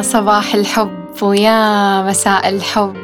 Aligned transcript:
يا 0.00 0.04
صباح 0.04 0.54
الحب 0.54 1.22
ويا 1.22 2.02
مساء 2.02 2.48
الحب 2.48 2.96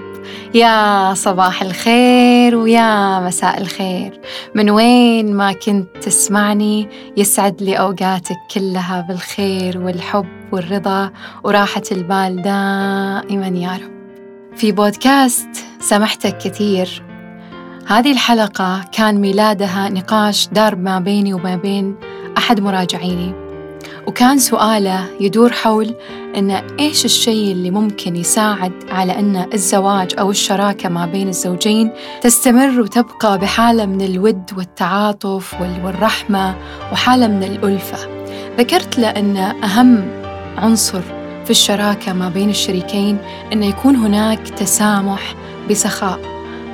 يا 0.55 1.15
صباح 1.15 1.63
الخير 1.63 2.57
ويا 2.57 3.21
مساء 3.21 3.61
الخير. 3.61 4.21
من 4.55 4.71
وين 4.71 5.35
ما 5.35 5.53
كنت 5.53 5.89
تسمعني 6.03 6.89
يسعد 7.17 7.63
لي 7.63 7.75
أوقاتك 7.75 8.37
كلها 8.55 9.01
بالخير 9.01 9.79
والحب 9.79 10.27
والرضا 10.53 11.11
وراحة 11.45 11.83
البال 11.93 12.43
دائما 12.43 13.47
يا 13.47 13.73
رب. 13.73 13.93
في 14.57 14.73
بودكاست 14.73 15.49
سمحتك 15.81 16.39
كثير. 16.39 17.03
هذه 17.87 18.13
الحلقة 18.13 18.85
كان 18.93 19.21
ميلادها 19.21 19.89
نقاش 19.89 20.49
دار 20.49 20.77
ما 20.77 20.99
بيني 20.99 21.35
وما 21.35 21.57
بين 21.57 21.97
أحد 22.39 22.61
مراجعيني. 22.61 23.46
وكان 24.07 24.39
سؤاله 24.39 25.07
يدور 25.21 25.53
حول 25.53 25.95
إن 26.37 26.51
إيش 26.81 27.05
الشيء 27.05 27.53
اللي 27.53 27.71
ممكن 27.71 28.17
يساعد 28.17 28.73
على 28.91 29.19
أن 29.19 29.47
الزواج 29.55 30.15
أو 30.19 30.31
الشراكة 30.31 30.89
ما 30.89 31.07
بين 31.07 31.29
الزوجين 31.29 31.91
تستمر 32.21 32.81
وتبقى 32.81 33.39
بحالة 33.39 33.87
من 33.87 34.01
الود 34.01 34.51
والتعاطف 34.57 35.61
والرحمة 35.61 36.57
وحالة 36.93 37.27
من 37.27 37.43
الألفة. 37.43 37.99
ذكرت 38.59 38.99
له 38.99 39.09
أن 39.09 39.37
أهم 39.37 40.11
عنصر 40.57 41.01
في 41.45 41.51
الشراكة 41.51 42.13
ما 42.13 42.29
بين 42.29 42.51
الشريكين 42.51 43.19
أنه 43.53 43.67
يكون 43.67 43.97
هناك 43.97 44.49
تسامح 44.49 45.35
بسخاء. 45.71 46.21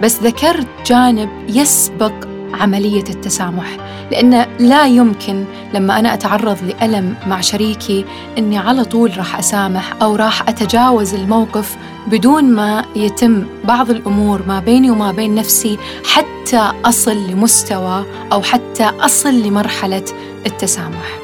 بس 0.02 0.22
ذكرت 0.22 0.66
جانب 0.86 1.28
يسبق 1.48 2.31
عملية 2.54 3.04
التسامح 3.10 3.76
لأن 4.10 4.46
لا 4.58 4.86
يمكن 4.86 5.44
لما 5.74 5.98
أنا 5.98 6.14
أتعرض 6.14 6.58
لألم 6.64 7.14
مع 7.26 7.40
شريكي 7.40 8.04
أني 8.38 8.58
على 8.58 8.84
طول 8.84 9.18
راح 9.18 9.38
أسامح 9.38 9.94
أو 10.02 10.16
راح 10.16 10.48
أتجاوز 10.48 11.14
الموقف 11.14 11.76
بدون 12.06 12.44
ما 12.44 12.84
يتم 12.96 13.44
بعض 13.64 13.90
الأمور 13.90 14.42
ما 14.46 14.60
بيني 14.60 14.90
وما 14.90 15.12
بين 15.12 15.34
نفسي 15.34 15.78
حتى 16.04 16.72
أصل 16.84 17.16
لمستوى 17.30 18.04
أو 18.32 18.42
حتى 18.42 18.84
أصل 18.84 19.34
لمرحلة 19.42 20.04
التسامح. 20.46 21.18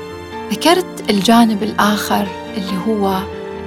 ذكرت 0.52 1.10
الجانب 1.10 1.62
الآخر 1.62 2.26
اللي 2.56 2.78
هو 2.88 3.18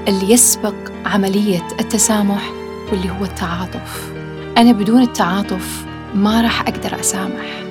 اللي 0.08 0.34
يسبق 0.34 0.74
عملية 1.06 1.68
التسامح 1.80 2.50
واللي 2.92 3.10
هو 3.10 3.24
التعاطف. 3.24 4.12
أنا 4.58 4.72
بدون 4.72 5.02
التعاطف 5.02 5.86
ما 6.16 6.42
راح 6.42 6.62
أقدر 6.62 7.00
أسامح. 7.00 7.64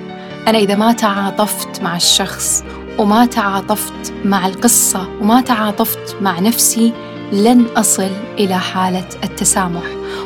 أنا 0.49 0.59
إذا 0.59 0.75
ما 0.75 0.93
تعاطفت 0.93 1.83
مع 1.83 1.97
الشخص 1.97 2.65
وما 2.99 3.27
تعاطفت 3.27 4.13
مع 4.25 4.47
القصة 4.47 5.09
وما 5.21 5.41
تعاطفت 5.41 6.17
مع 6.21 6.41
نفسي 6.41 6.93
لن 7.33 7.67
أصل 7.77 8.11
إلى 8.39 8.59
حالة 8.59 9.09
التسامح. 9.25 9.83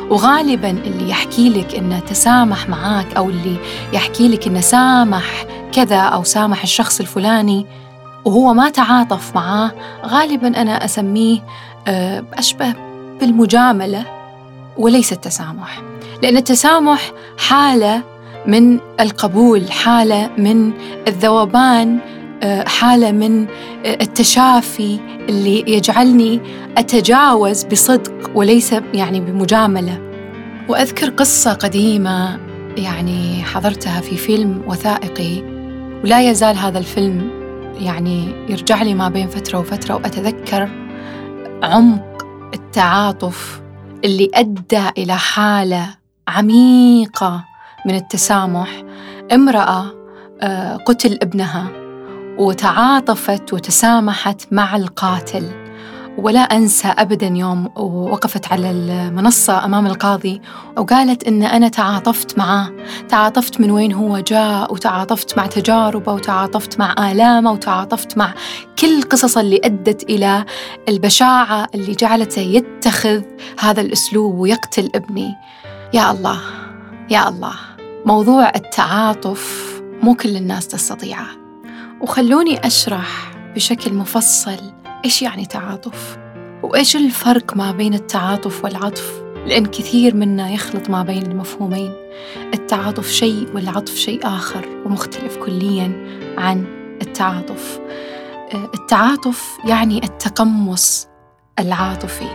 وغالبا 0.09 0.69
اللي 0.69 1.09
يحكي 1.09 1.49
لك 1.49 1.75
إنه 1.75 1.99
تسامح 1.99 2.69
معاك 2.69 3.15
أو 3.17 3.29
اللي 3.29 3.57
يحكي 3.93 4.27
لك 4.27 4.47
إنه 4.47 4.61
سامح 4.61 5.45
كذا 5.71 5.99
أو 5.99 6.23
سامح 6.23 6.63
الشخص 6.63 6.99
الفلاني 6.99 7.65
وهو 8.25 8.53
ما 8.53 8.69
تعاطف 8.69 9.35
معاه 9.35 9.71
غالبا 10.05 10.61
أنا 10.61 10.85
أسميه 10.85 11.39
آه، 11.87 12.23
أشبه 12.33 12.73
بالمجاملة 13.19 14.05
وليس 14.77 15.13
التسامح. 15.13 15.81
لأن 16.23 16.37
التسامح 16.37 17.11
حالة 17.37 18.03
من 18.47 18.79
القبول 18.99 19.71
حالة 19.71 20.31
من 20.37 20.71
الذوبان 21.07 21.99
آه، 22.43 22.67
حالة 22.67 23.11
من 23.11 23.47
آه، 23.85 23.97
التشافي 24.01 24.99
اللي 25.29 25.63
يجعلني 25.67 26.41
أتجاوز 26.77 27.63
بصدق 27.63 28.31
وليس 28.35 28.75
يعني 28.93 29.19
بمجاملة. 29.19 30.01
وأذكر 30.69 31.09
قصة 31.09 31.53
قديمة 31.53 32.39
يعني 32.77 33.43
حضرتها 33.43 34.01
في 34.01 34.17
فيلم 34.17 34.63
وثائقي 34.67 35.41
ولا 36.03 36.29
يزال 36.29 36.57
هذا 36.57 36.79
الفيلم 36.79 37.29
يعني 37.79 38.45
يرجع 38.49 38.83
لي 38.83 38.93
ما 38.93 39.09
بين 39.09 39.27
فترة 39.27 39.59
وفترة 39.59 39.95
وأتذكر 39.95 40.69
عمق 41.63 42.25
التعاطف 42.53 43.61
اللي 44.05 44.31
أدى 44.33 44.89
إلى 44.97 45.17
حالة 45.17 46.04
عميقة 46.27 47.45
من 47.85 47.95
التسامح. 47.95 48.83
امرأة 49.33 49.85
آه، 50.41 50.75
قتل 50.75 51.19
ابنها 51.21 51.67
وتعاطفت 52.37 53.53
وتسامحت 53.53 54.41
مع 54.51 54.75
القاتل. 54.75 55.65
ولا 56.17 56.39
أنسى 56.39 56.87
أبدا 56.87 57.27
يوم 57.27 57.69
وقفت 57.77 58.51
على 58.51 58.71
المنصة 58.71 59.65
أمام 59.65 59.87
القاضي 59.87 60.41
وقالت 60.77 61.23
إن 61.23 61.43
أنا 61.43 61.67
تعاطفت 61.67 62.37
معاه. 62.37 62.71
تعاطفت 63.09 63.61
من 63.61 63.71
وين 63.71 63.93
هو 63.93 64.19
جاء 64.19 64.73
وتعاطفت 64.73 65.37
مع 65.37 65.45
تجاربه 65.45 66.13
وتعاطفت 66.13 66.79
مع 66.79 67.11
آلامه 67.11 67.51
وتعاطفت 67.51 68.17
مع 68.17 68.33
كل 68.79 68.97
القصص 68.97 69.37
اللي 69.37 69.61
أدت 69.63 70.03
إلى 70.03 70.45
البشاعة 70.89 71.67
اللي 71.75 71.93
جعلته 71.93 72.41
يتخذ 72.41 73.21
هذا 73.59 73.81
الأسلوب 73.81 74.35
ويقتل 74.35 74.89
ابني. 74.95 75.35
يا 75.93 76.11
الله 76.11 76.39
يا 77.09 77.29
الله 77.29 77.55
موضوع 78.05 78.51
التعاطف 78.55 79.73
مو 80.01 80.15
كل 80.15 80.35
الناس 80.35 80.67
تستطيعه. 80.67 81.27
وخلوني 82.01 82.67
أشرح 82.67 83.31
بشكل 83.55 83.93
مفصل 83.93 84.73
إيش 85.05 85.21
يعني 85.21 85.45
تعاطف 85.45 86.17
وإيش 86.63 86.95
الفرق 86.95 87.57
ما 87.57 87.71
بين 87.71 87.93
التعاطف 87.93 88.63
والعطف؟ 88.63 89.23
لأن 89.45 89.65
كثير 89.65 90.15
منا 90.15 90.49
يخلط 90.49 90.89
ما 90.89 91.03
بين 91.03 91.25
المفهومين. 91.31 91.93
التعاطف 92.53 93.11
شيء 93.11 93.47
والعطف 93.55 93.95
شيء 93.95 94.27
آخر 94.27 94.81
ومختلف 94.85 95.37
كليا 95.37 96.07
عن 96.37 96.65
التعاطف. 97.01 97.79
التعاطف 98.53 99.57
يعني 99.65 100.03
التقمص 100.03 101.07
العاطفي 101.59 102.29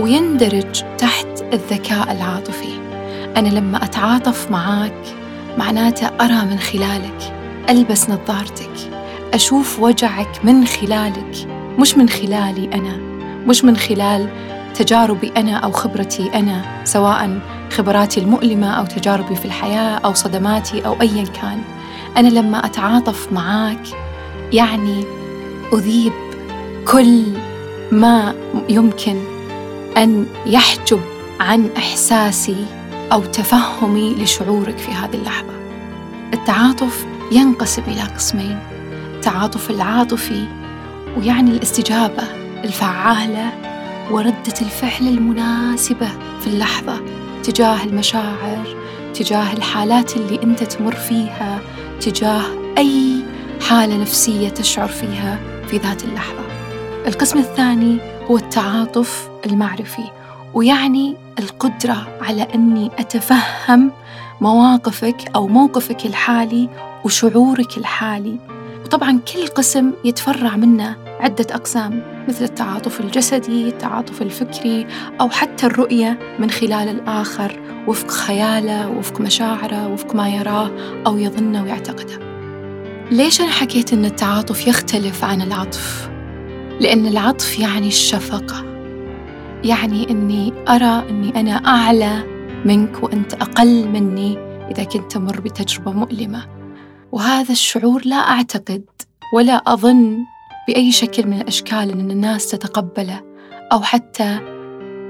ويندرج 0.00 0.84
تحت 0.98 1.29
الذكاء 1.52 2.12
العاطفي. 2.12 2.78
أنا 3.36 3.48
لما 3.48 3.84
أتعاطف 3.84 4.50
معاك 4.50 5.16
معناته 5.58 6.06
أرى 6.06 6.44
من 6.44 6.58
خلالك 6.58 7.34
ألبس 7.70 8.10
نظارتك 8.10 8.70
أشوف 9.34 9.80
وجعك 9.80 10.44
من 10.44 10.66
خلالك 10.66 11.48
مش 11.78 11.96
من 11.96 12.08
خلالي 12.08 12.70
أنا 12.74 12.96
مش 13.46 13.64
من 13.64 13.76
خلال 13.76 14.28
تجاربي 14.74 15.32
أنا 15.36 15.56
أو 15.56 15.72
خبرتي 15.72 16.30
أنا 16.34 16.84
سواء 16.84 17.40
خبراتي 17.70 18.20
المؤلمة 18.20 18.70
أو 18.70 18.86
تجاربي 18.86 19.36
في 19.36 19.44
الحياة 19.44 19.98
أو 20.04 20.14
صدماتي 20.14 20.86
أو 20.86 21.00
أيا 21.00 21.24
كان. 21.24 21.62
أنا 22.16 22.28
لما 22.28 22.66
أتعاطف 22.66 23.32
معاك 23.32 23.82
يعني 24.52 25.04
أذيب 25.72 26.12
كل 26.92 27.22
ما 27.92 28.34
يمكن 28.68 29.16
أن 29.96 30.26
يحجب 30.46 31.00
عن 31.40 31.70
إحساسي 31.76 32.66
أو 33.12 33.24
تفهمي 33.24 34.14
لشعورك 34.14 34.78
في 34.78 34.92
هذه 34.92 35.14
اللحظة. 35.14 35.54
التعاطف 36.34 37.06
ينقسم 37.32 37.82
إلى 37.82 38.02
قسمين، 38.02 38.58
التعاطف 39.14 39.70
العاطفي 39.70 40.44
ويعني 41.16 41.50
الاستجابة 41.50 42.22
الفعالة 42.64 43.52
وردة 44.10 44.54
الفعل 44.62 45.08
المناسبة 45.08 46.08
في 46.40 46.46
اللحظة 46.46 47.00
تجاه 47.42 47.84
المشاعر، 47.84 48.76
تجاه 49.14 49.52
الحالات 49.52 50.16
اللي 50.16 50.42
أنت 50.42 50.62
تمر 50.62 50.94
فيها، 50.94 51.60
تجاه 52.00 52.42
أي 52.78 53.24
حالة 53.68 53.96
نفسية 53.96 54.48
تشعر 54.48 54.88
فيها 54.88 55.38
في 55.66 55.76
ذات 55.76 56.04
اللحظة. 56.04 56.44
القسم 57.06 57.38
الثاني 57.38 57.98
هو 58.30 58.36
التعاطف 58.36 59.28
المعرفي 59.46 60.19
ويعني 60.54 61.16
القدرة 61.38 62.18
على 62.20 62.42
أني 62.42 62.90
أتفهم 62.98 63.92
مواقفك 64.40 65.30
أو 65.34 65.48
موقفك 65.48 66.06
الحالي 66.06 66.68
وشعورك 67.04 67.78
الحالي 67.78 68.36
وطبعا 68.84 69.20
كل 69.32 69.46
قسم 69.46 69.92
يتفرع 70.04 70.56
منه 70.56 70.96
عدة 71.20 71.46
أقسام 71.50 72.02
مثل 72.28 72.44
التعاطف 72.44 73.00
الجسدي، 73.00 73.68
التعاطف 73.68 74.22
الفكري 74.22 74.86
أو 75.20 75.30
حتى 75.30 75.66
الرؤية 75.66 76.18
من 76.38 76.50
خلال 76.50 76.88
الآخر 76.88 77.60
وفق 77.86 78.10
خياله، 78.10 78.88
وفق 78.88 79.20
مشاعره، 79.20 79.88
وفق 79.88 80.14
ما 80.14 80.28
يراه 80.28 80.70
أو 81.06 81.18
يظنه 81.18 81.62
ويعتقده. 81.62 82.18
ليش 83.10 83.40
أنا 83.40 83.50
حكيت 83.50 83.92
أن 83.92 84.04
التعاطف 84.04 84.66
يختلف 84.66 85.24
عن 85.24 85.42
العطف؟ 85.42 86.10
لأن 86.80 87.06
العطف 87.06 87.58
يعني 87.58 87.88
الشفقة 87.88 88.69
يعني 89.64 90.10
أني 90.10 90.52
أرى 90.68 91.10
أني 91.10 91.40
أنا 91.40 91.52
أعلى 91.52 92.24
منك 92.64 93.02
وأنت 93.02 93.34
أقل 93.34 93.88
مني 93.88 94.38
إذا 94.70 94.84
كنت 94.84 95.12
تمر 95.12 95.40
بتجربة 95.40 95.92
مؤلمة. 95.92 96.46
وهذا 97.12 97.52
الشعور 97.52 98.02
لا 98.04 98.16
أعتقد 98.16 98.84
ولا 99.34 99.62
أظن 99.66 100.18
بأي 100.68 100.92
شكل 100.92 101.26
من 101.26 101.40
الأشكال 101.40 101.90
أن 101.90 102.10
الناس 102.10 102.50
تتقبله 102.50 103.22
أو 103.72 103.82
حتى 103.82 104.40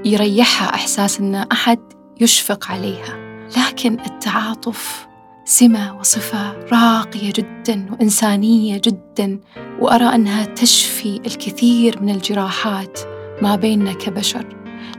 يريحها 0.05 0.75
إحساس 0.75 1.19
أن 1.19 1.35
أحد 1.35 1.79
يشفق 2.21 2.71
عليها. 2.71 3.21
لكن 3.57 3.97
التعاطف 4.05 5.07
سمة 5.45 5.99
وصفة 5.99 6.51
راقية 6.51 7.33
جدا 7.33 7.85
وإنسانية 7.91 8.81
جدا 8.83 9.39
وأرى 9.79 10.05
أنها 10.05 10.45
تشفي 10.45 11.21
الكثير 11.25 12.01
من 12.01 12.09
الجراحات 12.09 12.99
ما 13.41 13.55
بيننا 13.55 13.93
كبشر 13.93 14.45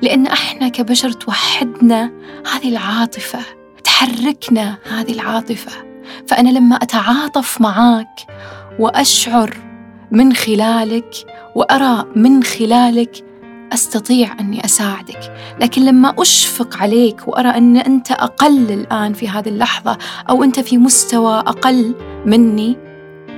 لأن 0.03 0.27
إحنا 0.27 0.69
كبشر 0.69 1.13
توحدنا 1.13 2.13
هذه 2.55 2.69
العاطفة 2.69 3.39
تحركنا 3.85 4.79
هذه 4.91 5.13
العاطفة. 5.13 5.73
فأنا 6.29 6.49
لما 6.49 6.77
أتعاطف 6.77 7.61
معاك 7.61 8.27
وأشعر 8.79 9.57
من 10.11 10.33
خلالك 10.33 11.15
وأرى 11.55 12.05
من 12.17 12.43
خلالك 12.43 13.25
أستطيع 13.73 14.41
أني 14.41 14.65
أساعدك. 14.65 15.33
لكن 15.61 15.85
لما 15.85 16.15
أشفق 16.19 16.77
عليك 16.77 17.29
وأرى 17.29 17.49
أن 17.49 17.77
أنت 17.77 18.11
أقل 18.13 18.71
الآن 18.71 19.13
في 19.13 19.29
هذه 19.29 19.49
اللحظة 19.49 19.99
أو 20.31 20.45
أنت 20.45 20.61
في 20.61 20.79
مستوى 20.79 21.39
أقل 21.39 21.95
مني 22.27 22.77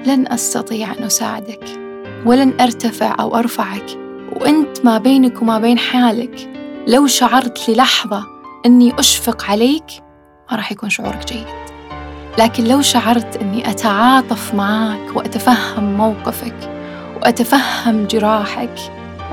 لن 0.06 0.32
أستطيع 0.32 0.92
أن 0.92 1.02
أساعدك 1.02 1.64
ولن 2.26 2.60
أرتفع 2.60 3.16
أو 3.20 3.36
أرفعك. 3.36 4.03
وانت 4.40 4.84
ما 4.84 4.98
بينك 4.98 5.42
وما 5.42 5.58
بين 5.58 5.78
حالك. 5.78 6.50
لو 6.88 7.06
شعرت 7.06 7.68
للحظة 7.68 8.26
إني 8.66 8.98
أشفق 8.98 9.44
عليك 9.50 9.84
ما 10.50 10.56
راح 10.56 10.72
يكون 10.72 10.90
شعورك 10.90 11.24
جيد. 11.32 11.46
لكن 12.38 12.64
لو 12.64 12.82
شعرت 12.82 13.36
إني 13.36 13.70
أتعاطف 13.70 14.54
معك 14.54 15.16
وأتفهم 15.16 15.96
موقفك 15.96 16.70
وأتفهم 17.16 18.06
جراحك 18.06 18.78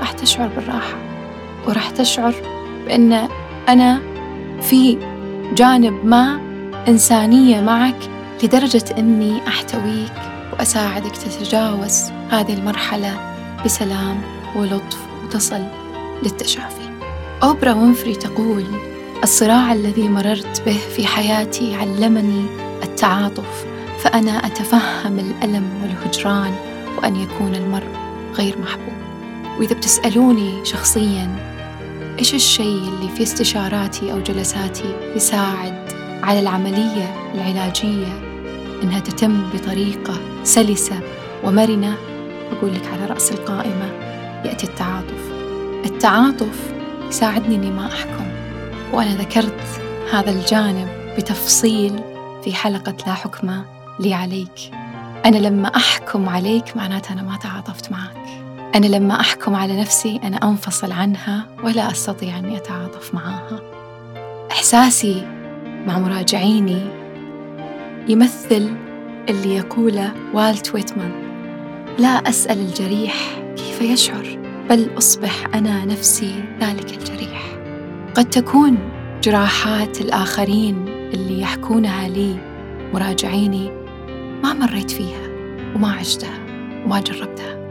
راح 0.00 0.12
تشعر 0.12 0.48
بالراحة. 0.48 0.96
وراح 1.68 1.90
تشعر 1.90 2.34
بأن 2.86 3.28
أنا 3.68 4.00
في 4.60 4.98
جانب 5.54 6.06
ما 6.06 6.40
إنسانية 6.88 7.60
معك 7.60 7.98
لدرجة 8.42 8.84
أني 8.98 9.48
أحتويك 9.48 10.12
وأساعدك 10.52 11.16
تتجاوز 11.16 12.10
هذه 12.30 12.54
المرحلة 12.54 13.34
بسلام. 13.64 14.41
ولطف 14.56 14.98
وتصل 15.24 15.62
للتشافي. 16.22 16.90
أوبرا 17.42 17.72
وينفري 17.72 18.14
تقول 18.14 18.64
الصراع 19.22 19.72
الذي 19.72 20.08
مررت 20.08 20.62
به 20.66 20.78
في 20.96 21.06
حياتي 21.06 21.74
علمني 21.74 22.46
التعاطف 22.82 23.66
فأنا 23.98 24.46
أتفهم 24.46 25.18
الألم 25.18 25.64
والهجران 25.82 26.54
وأن 26.98 27.16
يكون 27.16 27.54
المرء 27.54 27.88
غير 28.34 28.58
محبوب. 28.58 29.02
وإذا 29.58 29.74
بتسألوني 29.74 30.64
شخصياً 30.64 31.52
إيش 32.18 32.34
الشيء 32.34 32.88
اللي 32.88 33.08
في 33.08 33.22
استشاراتي 33.22 34.12
أو 34.12 34.20
جلساتي 34.20 35.12
يساعد 35.16 35.92
على 36.22 36.40
العملية 36.40 37.32
العلاجية 37.34 38.20
إنها 38.82 39.00
تتم 39.00 39.42
بطريقة 39.54 40.20
سلسة 40.44 41.00
ومرنة؟ 41.44 41.96
أقول 42.52 42.74
لك 42.74 42.86
على 42.86 43.06
رأس 43.06 43.32
القائمة 43.32 44.11
يأتي 44.44 44.66
التعاطف. 44.66 45.32
التعاطف 45.84 46.72
يساعدني 47.08 47.54
إني 47.54 47.70
ما 47.70 47.86
أحكم 47.86 48.26
وأنا 48.92 49.14
ذكرت 49.14 49.80
هذا 50.12 50.30
الجانب 50.30 50.88
بتفصيل 51.18 52.00
في 52.44 52.54
حلقة 52.54 52.94
لا 53.06 53.14
حكم 53.14 53.62
لي 54.00 54.14
عليك. 54.14 54.70
أنا 55.26 55.36
لما 55.36 55.68
أحكم 55.68 56.28
عليك 56.28 56.76
معناته 56.76 57.12
أنا 57.12 57.22
ما 57.22 57.36
تعاطفت 57.36 57.92
معك. 57.92 58.16
أنا 58.74 58.86
لما 58.86 59.20
أحكم 59.20 59.54
على 59.54 59.80
نفسي 59.80 60.20
أنا 60.24 60.36
أنفصل 60.36 60.92
عنها 60.92 61.46
ولا 61.64 61.90
أستطيع 61.90 62.38
أني 62.38 62.56
أتعاطف 62.56 63.14
معها. 63.14 63.60
إحساسي 64.50 65.26
مع 65.86 65.98
مراجعيني 65.98 66.80
يمثل 68.08 68.74
اللي 69.28 69.56
يقوله 69.56 70.12
والت 70.34 70.74
ويتمان. 70.74 71.12
لا 71.98 72.08
أسأل 72.08 72.58
الجريح 72.58 73.41
كيف 73.56 73.82
يشعر 73.82 74.38
بل 74.70 74.98
أصبح 74.98 75.46
أنا 75.54 75.84
نفسي 75.84 76.44
ذلك 76.60 76.92
الجريح 76.92 77.42
قد 78.14 78.30
تكون 78.30 78.78
جراحات 79.22 80.00
الآخرين 80.00 80.88
اللي 80.88 81.40
يحكونها 81.40 82.08
لي 82.08 82.36
مراجعيني 82.94 83.70
ما 84.42 84.52
مريت 84.52 84.90
فيها 84.90 85.28
وما 85.74 85.92
عشتها 85.92 86.38
وما 86.84 87.00
جربتها 87.00 87.62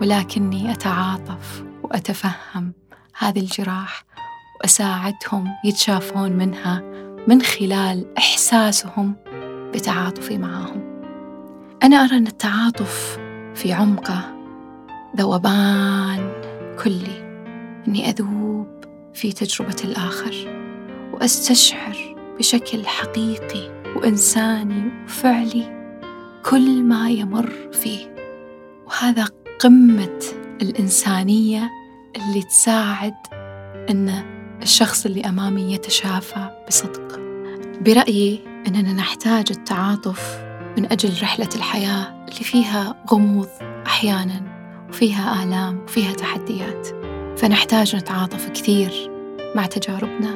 ولكني 0.00 0.72
أتعاطف 0.72 1.64
وأتفهم 1.82 2.72
هذه 3.18 3.40
الجراح 3.40 4.04
وأساعدهم 4.60 5.48
يتشافون 5.64 6.32
منها 6.32 6.82
من 7.28 7.42
خلال 7.42 8.06
إحساسهم 8.18 9.14
بتعاطفي 9.74 10.38
معهم. 10.38 11.02
أنا 11.82 11.96
أرى 11.96 12.16
أن 12.16 12.26
التعاطف 12.26 13.18
في 13.54 13.72
عمقه 13.72 14.37
ذوبان 15.18 16.32
كلي 16.84 17.28
أني 17.88 18.08
أذوب 18.08 18.84
في 19.14 19.32
تجربة 19.32 19.76
الآخر 19.84 20.34
وأستشعر 21.12 21.96
بشكل 22.38 22.86
حقيقي 22.86 23.82
وإنساني 23.96 25.04
وفعلي 25.04 25.78
كل 26.44 26.82
ما 26.82 27.10
يمر 27.10 27.52
فيه. 27.72 28.14
وهذا 28.86 29.28
قمة 29.60 30.20
الإنسانية 30.62 31.70
اللي 32.16 32.42
تساعد 32.42 33.14
أن 33.90 34.24
الشخص 34.62 35.06
اللي 35.06 35.24
أمامي 35.24 35.72
يتشافى 35.74 36.64
بصدق. 36.68 37.20
برأيي 37.80 38.40
أننا 38.66 38.92
نحتاج 38.92 39.46
التعاطف 39.50 40.40
من 40.76 40.92
أجل 40.92 41.22
رحلة 41.22 41.48
الحياة 41.56 42.24
اللي 42.28 42.44
فيها 42.44 43.04
غموض 43.10 43.48
أحيانا. 43.86 44.57
وفيها 44.88 45.42
آلام 45.44 45.80
وفيها 45.84 46.12
تحديات. 46.12 46.88
فنحتاج 47.38 47.96
نتعاطف 47.96 48.48
كثير 48.48 49.10
مع 49.54 49.66
تجاربنا 49.66 50.34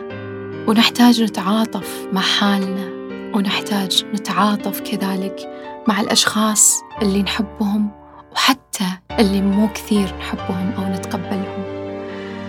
ونحتاج 0.69 1.23
نتعاطف 1.23 2.07
مع 2.13 2.21
حالنا 2.21 2.91
ونحتاج 3.35 4.05
نتعاطف 4.15 4.81
كذلك 4.81 5.49
مع 5.89 6.01
الأشخاص 6.01 6.83
اللي 7.03 7.23
نحبهم 7.23 7.91
وحتى 8.33 8.85
اللي 9.19 9.43
مو 9.43 9.69
كثير 9.69 10.15
نحبهم 10.19 10.73
أو 10.79 10.93
نتقبلهم. 10.93 11.65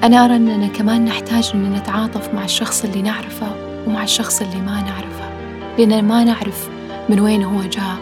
أنا 0.04 0.26
أرى 0.26 0.36
أننا 0.36 0.68
كمان 0.68 1.06
نحتاج 1.06 1.52
أن 1.54 1.74
نتعاطف 1.74 2.34
مع 2.34 2.44
الشخص 2.44 2.84
اللي 2.84 3.02
نعرفه 3.02 3.56
ومع 3.88 4.04
الشخص 4.04 4.42
اللي 4.42 4.62
ما 4.62 4.82
نعرفه. 4.82 5.30
لأننا 5.78 6.02
ما 6.02 6.24
نعرف 6.24 6.70
من 7.10 7.20
وين 7.20 7.44
هو 7.44 7.62
جاء 7.62 7.98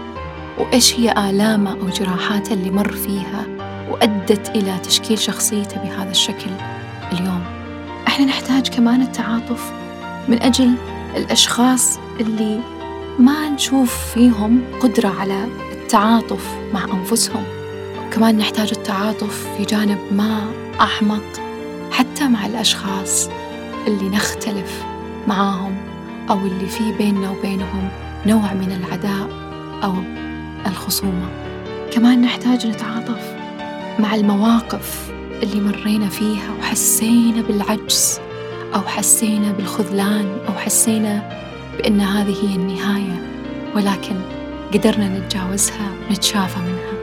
وإيش 0.58 1.00
هي 1.00 1.29
آلامه 1.29 1.72
أو 1.72 1.89
جراحاته 1.89 2.53
اللي 2.53 2.70
مر 2.70 2.91
فيها. 2.91 3.61
وأدت 3.91 4.50
إلى 4.50 4.77
تشكيل 4.83 5.19
شخصيته 5.19 5.81
بهذا 5.81 6.12
الشكل 6.12 6.51
اليوم. 7.12 7.43
إحنا 8.07 8.25
نحتاج 8.25 8.69
كمان 8.69 9.01
التعاطف 9.01 9.71
من 10.27 10.41
أجل 10.41 10.74
الأشخاص 11.15 12.00
اللي 12.19 12.60
ما 13.19 13.50
نشوف 13.50 14.13
فيهم 14.13 14.62
قدرة 14.79 15.10
على 15.19 15.48
التعاطف 15.71 16.55
مع 16.74 16.83
أنفسهم. 16.83 17.43
كمان 18.12 18.38
نحتاج 18.38 18.71
التعاطف 18.71 19.48
في 19.57 19.63
جانب 19.65 19.98
ما 20.12 20.51
أحمق 20.81 21.24
حتى 21.91 22.27
مع 22.27 22.45
الأشخاص 22.45 23.29
اللي 23.88 24.10
نختلف 24.10 24.83
معاهم 25.27 25.77
أو 26.29 26.38
اللي 26.38 26.67
في 26.67 26.91
بيننا 26.91 27.29
وبينهم 27.29 27.89
نوع 28.25 28.53
من 28.53 28.71
العداء 28.71 29.29
أو 29.83 29.93
الخصومة. 30.65 31.29
كمان 31.91 32.21
نحتاج 32.21 32.67
نتعاطف 32.67 33.40
مع 34.01 34.15
المواقف 34.15 35.12
اللي 35.43 35.62
مرينا 35.62 36.10
فيها 36.10 36.53
وحسينا 36.60 37.41
بالعجز 37.41 38.20
أو 38.75 38.81
حسينا 38.81 39.51
بالخذلان 39.51 40.38
أو 40.48 40.53
حسينا 40.53 41.29
بأن 41.77 42.01
هذه 42.01 42.36
هي 42.43 42.55
النهاية 42.55 43.22
ولكن 43.75 44.15
قدرنا 44.74 45.20
نتجاوزها 45.20 45.91
ونتشافى 46.10 46.60
منها. 46.60 47.01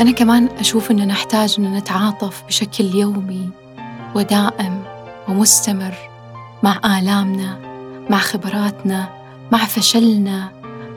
أنا 0.00 0.10
كمان 0.10 0.48
أشوف 0.58 0.90
أننا 0.90 1.04
نحتاج 1.04 1.56
أن 1.58 1.74
نتعاطف 1.76 2.42
بشكل 2.46 2.84
يومي 2.84 3.50
ودائم 4.14 4.82
ومستمر 5.28 5.94
مع 6.62 6.98
آلامنا 6.98 7.58
مع 8.10 8.18
خبراتنا 8.18 9.08
مع 9.52 9.64
فشلنا 9.64 10.48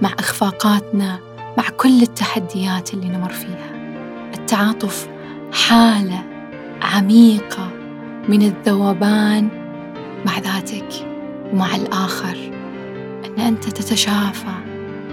مع 0.02 0.14
إخفاقاتنا 0.20 1.20
مع 1.58 1.70
كل 1.78 2.02
التحديات 2.02 2.94
اللي 2.94 3.08
نمر 3.08 3.30
فيها. 3.30 3.74
التعاطف 4.34 5.13
حالة 5.54 6.24
عميقة 6.82 7.70
من 8.30 8.42
الذوبان 8.42 9.50
مع 10.26 10.40
ذاتك 10.40 10.90
ومع 11.54 11.76
الآخر. 11.76 12.38
أن 13.26 13.40
أنت 13.40 13.64
تتشافى 13.64 14.56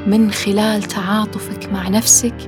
من 0.06 0.30
خلال 0.30 0.82
تعاطفك 0.82 1.72
مع 1.72 1.88
نفسك 1.88 2.38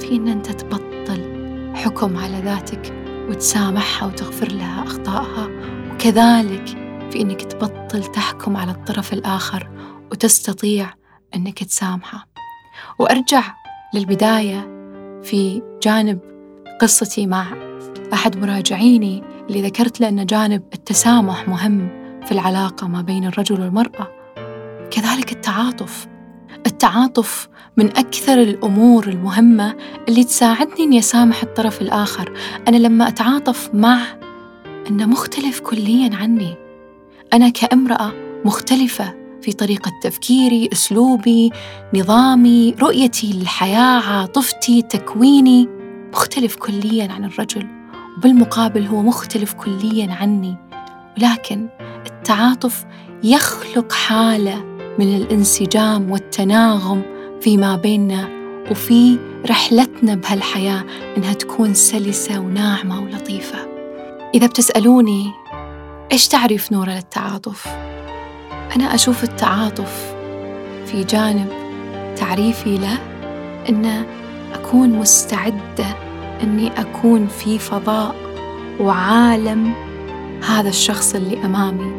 في 0.00 0.16
أن 0.16 0.28
أنت 0.28 0.50
تبطل 0.50 1.40
حكم 1.74 2.16
على 2.16 2.40
ذاتك 2.40 2.94
وتسامحها 3.28 4.08
وتغفر 4.08 4.52
لها 4.52 4.82
أخطائها 4.82 5.48
وكذلك 5.92 6.68
في 7.10 7.20
أنك 7.20 7.42
تبطل 7.42 8.04
تحكم 8.04 8.56
على 8.56 8.70
الطرف 8.70 9.12
الآخر 9.12 9.70
وتستطيع 10.12 10.90
أنك 11.34 11.64
تسامحه. 11.64 12.26
وأرجع 12.98 13.42
للبداية 13.94 14.60
في 15.22 15.62
جانب 15.82 16.29
قصتي 16.80 17.26
مع 17.26 17.46
أحد 18.12 18.36
مراجعيني 18.36 19.22
اللي 19.48 19.62
ذكرت 19.62 20.00
له 20.00 20.08
أن 20.08 20.26
جانب 20.26 20.62
التسامح 20.74 21.48
مهم 21.48 21.88
في 22.26 22.32
العلاقة 22.32 22.88
ما 22.88 23.02
بين 23.02 23.26
الرجل 23.26 23.60
والمرأة. 23.60 24.08
كذلك 24.90 25.32
التعاطف. 25.32 26.06
التعاطف 26.66 27.48
من 27.76 27.86
أكثر 27.86 28.42
الأمور 28.42 29.08
المهمة 29.08 29.76
اللي 30.08 30.24
تساعدني 30.24 30.84
إني 30.84 30.98
أسامح 30.98 31.42
الطرف 31.42 31.82
الآخر. 31.82 32.32
أنا 32.68 32.76
لما 32.76 33.08
أتعاطف 33.08 33.70
مع 33.74 34.00
أنه 34.90 35.06
مختلف 35.06 35.60
كليا 35.60 36.16
عني. 36.16 36.54
أنا 37.32 37.48
كامرأة 37.48 38.12
مختلفة 38.44 39.14
في 39.42 39.52
طريقة 39.52 39.92
تفكيري، 40.02 40.68
أسلوبي، 40.72 41.50
نظامي، 41.94 42.74
رؤيتي 42.80 43.32
للحياة، 43.32 44.00
عاطفتي، 44.02 44.82
تكويني. 44.82 45.79
مختلف 46.12 46.56
كليا 46.56 47.12
عن 47.12 47.24
الرجل 47.24 47.66
وبالمقابل 48.16 48.86
هو 48.86 49.02
مختلف 49.02 49.52
كليا 49.52 50.12
عني 50.12 50.56
ولكن 51.18 51.68
التعاطف 52.06 52.84
يخلق 53.24 53.92
حالة 53.92 54.64
من 54.98 55.16
الانسجام 55.16 56.10
والتناغم 56.10 57.02
فيما 57.40 57.76
بيننا 57.76 58.28
وفي 58.70 59.18
رحلتنا 59.46 60.14
بهالحياة 60.14 60.84
إنها 61.16 61.32
تكون 61.32 61.74
سلسة 61.74 62.40
وناعمة 62.40 63.00
ولطيفة 63.00 63.58
إذا 64.34 64.46
بتسألوني 64.46 65.32
إيش 66.12 66.28
تعريف 66.28 66.72
نورة 66.72 66.90
للتعاطف؟ 66.90 67.66
أنا 68.76 68.94
أشوف 68.94 69.24
التعاطف 69.24 70.14
في 70.86 71.04
جانب 71.04 71.48
تعريفي 72.16 72.78
له 72.78 72.98
إنه 73.68 74.06
أكون 74.54 74.90
مستعدة 74.90 75.96
إني 76.42 76.80
أكون 76.80 77.26
في 77.26 77.58
فضاء 77.58 78.14
وعالم 78.80 79.72
هذا 80.48 80.68
الشخص 80.68 81.14
اللي 81.14 81.44
أمامي. 81.44 81.92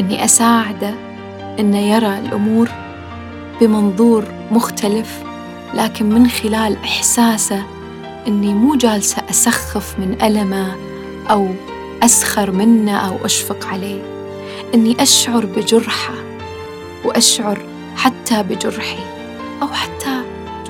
إني 0.00 0.24
أساعده 0.24 0.94
إنه 1.60 1.78
يرى 1.78 2.18
الأمور 2.18 2.68
بمنظور 3.60 4.24
مختلف 4.50 5.22
لكن 5.74 6.08
من 6.08 6.28
خلال 6.28 6.76
إحساسه 6.84 7.62
إني 8.28 8.54
مو 8.54 8.74
جالسة 8.74 9.22
أسخف 9.30 9.98
من 9.98 10.22
ألمه 10.22 10.76
أو 11.30 11.48
أسخر 12.02 12.50
منه 12.50 12.96
أو 12.96 13.16
أشفق 13.24 13.66
عليه. 13.66 14.02
إني 14.74 15.02
أشعر 15.02 15.46
بجرحة 15.46 16.14
وأشعر 17.04 17.58
حتى 17.96 18.42
بجرحي 18.42 18.98
أو 19.62 19.68
حتى 19.68 20.19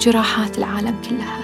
بجراحات 0.00 0.58
العالم 0.58 0.94
كلها. 1.08 1.40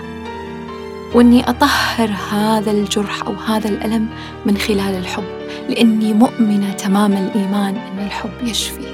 وإني 1.14 1.50
أطهر 1.50 2.10
هذا 2.32 2.70
الجرح 2.70 3.22
أو 3.26 3.32
هذا 3.32 3.68
الألم 3.68 4.08
من 4.46 4.56
خلال 4.56 4.94
الحب 4.94 5.24
لأني 5.68 6.12
مؤمنة 6.12 6.72
تمام 6.72 7.12
الإيمان 7.12 7.76
أن 7.76 8.06
الحب 8.06 8.30
يشفي 8.42 8.86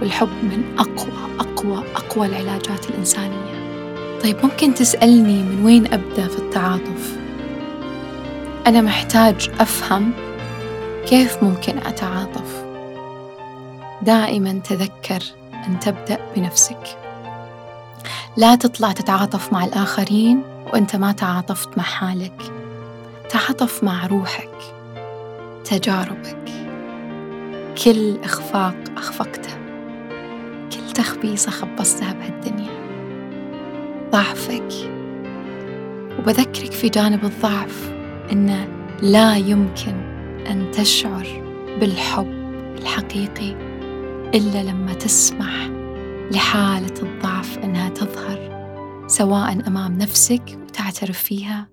والحب 0.00 0.28
من 0.42 0.62
أقوى 0.78 1.38
أقوى 1.40 1.84
أقوى 1.96 2.26
العلاجات 2.26 2.90
الإنسانية. 2.90 3.58
طيب 4.22 4.36
ممكن 4.44 4.74
تسألني 4.74 5.42
من 5.42 5.64
وين 5.64 5.86
أبدأ 5.86 6.28
في 6.28 6.38
التعاطف؟ 6.38 7.16
أنا 8.66 8.80
محتاج 8.80 9.50
أفهم 9.60 10.12
كيف 11.06 11.42
ممكن 11.42 11.78
أتعاطف. 11.78 12.64
دائما 14.02 14.60
تذكر 14.64 15.22
أن 15.66 15.80
تبدأ 15.80 16.18
بنفسك. 16.36 17.07
لا 18.38 18.54
تطلع 18.54 18.92
تتعاطف 18.92 19.52
مع 19.52 19.64
الآخرين 19.64 20.42
وأنت 20.72 20.96
ما 20.96 21.12
تعاطفت 21.12 21.78
مع 21.78 21.84
حالك. 21.84 22.42
تعاطف 23.30 23.84
مع 23.84 24.06
روحك 24.06 24.50
تجاربك. 25.64 26.44
كل 27.84 28.18
إخفاق 28.24 28.76
أخفقته 28.96 29.50
كل 30.72 30.92
تخبيصة 30.94 31.50
خبصتها 31.50 32.12
بهالدنيا. 32.12 32.70
ضعفك. 34.12 34.90
وبذكرك 36.18 36.72
في 36.72 36.88
جانب 36.88 37.24
الضعف 37.24 37.92
أنه 38.32 38.68
لا 39.02 39.36
يمكن 39.36 39.94
أن 40.50 40.70
تشعر 40.72 41.26
بالحب 41.80 42.32
الحقيقي 42.78 43.56
إلا 44.34 44.62
لما 44.62 44.92
تسمح 44.92 45.77
لحالة 46.32 47.02
الضعف 47.02 47.58
أنها 47.58 47.88
تظهر 47.88 48.58
سواء 49.06 49.52
أمام 49.66 49.98
نفسك 49.98 50.58
وتعترف 50.62 51.18
فيها 51.18 51.68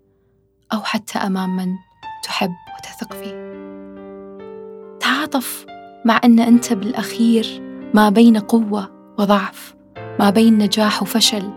أو 0.74 0.82
حتى 0.82 1.20
أمام 1.20 1.56
من 1.56 1.76
تحب 2.24 2.52
وتثق 2.78 3.14
فيه. 3.14 3.46
تعاطف 5.00 5.66
مع 6.06 6.20
أن 6.24 6.40
أنت 6.40 6.74
بالأخير 6.74 7.62
ما 7.94 8.10
بين 8.10 8.38
قوة 8.38 8.92
وضعف 9.20 9.76
ما 10.20 10.30
بين 10.30 10.58
نجاح 10.58 11.02
وفشل 11.02 11.50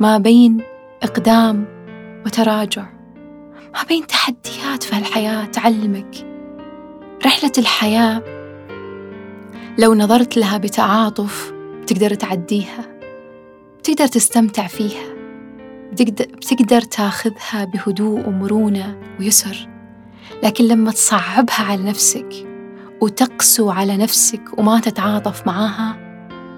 ما 0.00 0.18
بين 0.18 0.62
إقدام 1.02 1.66
وتراجع 2.26 2.86
ما 3.74 3.82
بين 3.88 4.06
تحديات 4.06 4.82
في 4.82 4.96
هالحياة 4.96 5.44
تعلمك. 5.44 6.26
رحلة 7.26 7.52
الحياة 7.58 8.22
لو 9.78 9.94
نظرت 9.94 10.36
لها 10.36 10.58
بتعاطف 10.58 11.57
بتقدر 11.88 12.14
تعديها 12.14 12.98
بتقدر 13.78 14.06
تستمتع 14.06 14.66
فيها 14.66 15.14
بتقدر, 15.92 16.80
تاخذها 16.80 17.64
بهدوء 17.64 18.28
ومرونة 18.28 18.98
ويسر. 19.20 19.68
لكن 20.42 20.64
لما 20.64 20.90
تصعبها 20.90 21.62
على 21.62 21.82
نفسك 21.82 22.46
وتقسو 23.00 23.70
على 23.70 23.96
نفسك 23.96 24.58
وما 24.58 24.80
تتعاطف 24.80 25.46
معاها 25.46 25.96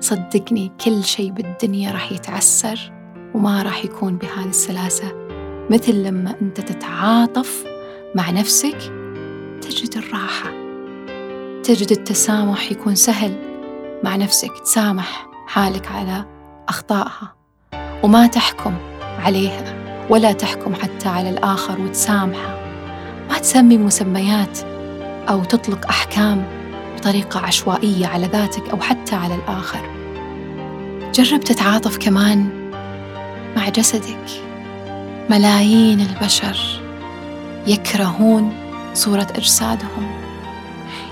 صدقني 0.01 0.73
كل 0.85 1.05
شيء 1.05 1.31
بالدنيا 1.31 1.93
راح 1.93 2.13
يتعسر 2.13 2.93
وما 3.35 3.63
راح 3.63 3.85
يكون 3.85 4.17
بهذه 4.17 4.49
السلاسة. 4.49 5.13
مثل 5.71 5.95
لما 5.95 6.35
أنت 6.43 6.61
تتعاطف 6.61 7.65
مع 8.15 8.31
نفسك 8.31 8.79
تجد 9.63 9.97
الراحة 9.97 10.51
تجد 11.63 11.91
التسامح 11.91 12.73
يكون 12.73 12.95
سهل. 12.95 13.50
مع 14.05 14.17
نفسك 14.17 14.59
تسامح 14.65 15.27
حالك 15.47 15.93
على 15.93 16.25
أخطائها. 16.69 17.35
وما 18.03 18.27
تحكم 18.27 18.75
عليها 19.19 19.75
ولا 20.11 20.33
تحكم 20.33 20.75
حتى 20.75 21.09
على 21.09 21.31
الآخر 21.31 21.81
وتسامحه. 21.81 22.59
ما 23.31 23.39
تسمي 23.39 23.79
مسميات 23.79 24.59
أو 25.29 25.45
تطلق 25.45 25.87
أحكام 25.87 26.45
بطريقة 26.97 27.41
عشوائية 27.41 28.07
على 28.07 28.27
ذاتك 28.27 28.69
أو 28.69 28.81
حتى 28.81 29.17
على 29.17 29.35
الآخر. 29.35 29.81
جرب 31.15 31.41
تتعاطف 31.41 31.99
كمان 31.99 32.71
مع 33.57 33.69
جسدك. 33.69 34.27
ملايين 35.31 36.01
البشر 36.01 36.81
يكرهون 37.67 38.53
صورة 38.95 39.27
أجسادهم 39.37 40.21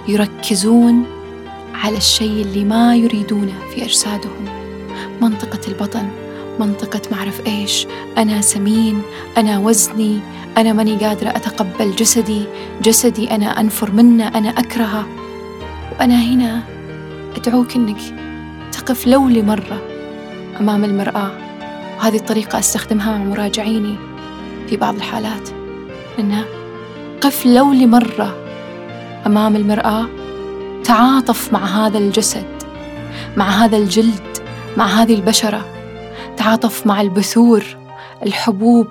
يركزون 0.08 1.17
على 1.78 1.96
الشيء 1.96 2.42
اللي 2.42 2.64
ما 2.64 2.96
يريدونه 2.96 3.54
في 3.74 3.84
أجسادهم. 3.84 4.44
منطقة 5.20 5.60
البطن 5.68 6.08
منطقة 6.60 7.00
معرف 7.12 7.46
إيش. 7.46 7.86
أنا 8.18 8.40
سمين 8.40 9.02
أنا 9.36 9.58
وزني 9.58 10.20
أنا 10.56 10.72
ماني 10.72 10.96
قادرة 10.96 11.28
أتقبل 11.28 11.96
جسدي. 11.96 12.44
جسدي 12.82 13.30
أنا 13.30 13.60
أنفر 13.60 13.92
منه 13.92 14.28
أنا 14.28 14.48
أكرهه. 14.48 15.06
وأنا 15.92 16.14
هنا 16.14 16.62
أدعوك 17.36 17.76
أنك 17.76 18.00
تقف 18.72 19.06
لو 19.06 19.28
لمرة 19.28 19.82
أمام 20.60 20.84
المرآة. 20.84 21.30
وهذه 21.98 22.16
الطريقة 22.16 22.58
أستخدمها 22.58 23.18
مع 23.18 23.24
مراجعيني 23.24 23.96
في 24.68 24.76
بعض 24.76 24.94
الحالات. 24.94 25.48
أنها 26.18 26.44
قف 27.20 27.46
لو 27.46 27.72
لمرة 27.72 28.36
أمام 29.26 29.56
المرآة 29.56 30.06
تعاطف 30.88 31.52
مع 31.52 31.64
هذا 31.64 31.98
الجسد 31.98 32.62
مع 33.36 33.48
هذا 33.48 33.76
الجلد 33.76 34.38
مع 34.76 34.86
هذه 34.86 35.14
البشرة 35.14 35.64
تعاطف 36.36 36.86
مع 36.86 37.00
البثور 37.00 37.64
الحبوب 38.22 38.88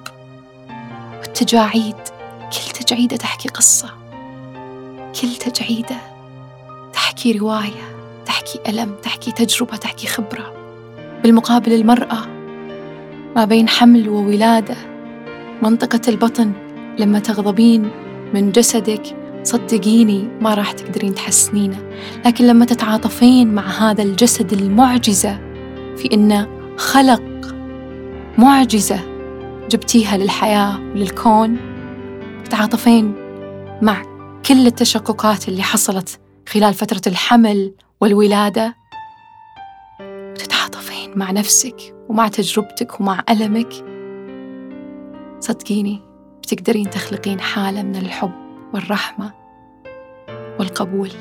والتجاعيد. 1.19 1.95
كل 2.41 2.71
تجعيدة 2.85 3.17
تحكي 3.17 3.49
قصة. 3.49 3.89
كل 5.21 5.35
تجعيدة 5.35 5.97
تحكي 6.93 7.31
رواية 7.31 7.95
تحكي 8.25 8.59
ألم 8.67 8.95
تحكي 9.03 9.31
تجربة 9.31 9.77
تحكي 9.77 10.07
خبرة. 10.07 10.53
بالمقابل 11.23 11.73
المرأة 11.73 12.25
ما 13.35 13.45
بين 13.45 13.69
حمل 13.69 14.09
وولادة 14.09 14.75
منطقة 15.61 16.01
البطن 16.07 16.51
لما 16.99 17.19
تغضبين 17.19 17.89
من 18.33 18.51
جسدك 18.51 19.15
صدقيني 19.47 20.27
ما 20.41 20.53
راح 20.53 20.71
تقدرين 20.71 21.15
تحسنينه. 21.15 21.89
لكن 22.25 22.47
لما 22.47 22.65
تتعاطفين 22.65 23.53
مع 23.53 23.67
هذا 23.67 24.03
الجسد 24.03 24.53
المعجزة 24.53 25.37
في 25.95 26.09
إنه 26.13 26.47
خلق 26.77 27.23
معجزة 28.37 28.99
جبتيها 29.69 30.17
للحياة 30.17 30.79
وللكون 30.79 31.57
تتعاطفين 32.45 33.13
مع 33.81 34.03
كل 34.45 34.67
التشققات 34.67 35.47
اللي 35.47 35.63
حصلت 35.63 36.19
خلال 36.49 36.73
فترة 36.73 37.01
الحمل 37.07 37.73
والولادة 38.01 38.75
وتتعاطفين 40.01 41.11
مع 41.15 41.31
نفسك 41.31 41.95
ومع 42.09 42.27
تجربتك 42.27 42.99
ومع 42.99 43.23
ألمك. 43.29 43.73
صدقيني 45.39 46.01
بتقدرين 46.43 46.89
تخلقين 46.89 47.39
حالة 47.39 47.83
من 47.83 47.95
الحب. 47.95 48.46
والرحمة 48.73 49.31
والقبول. 50.59 51.11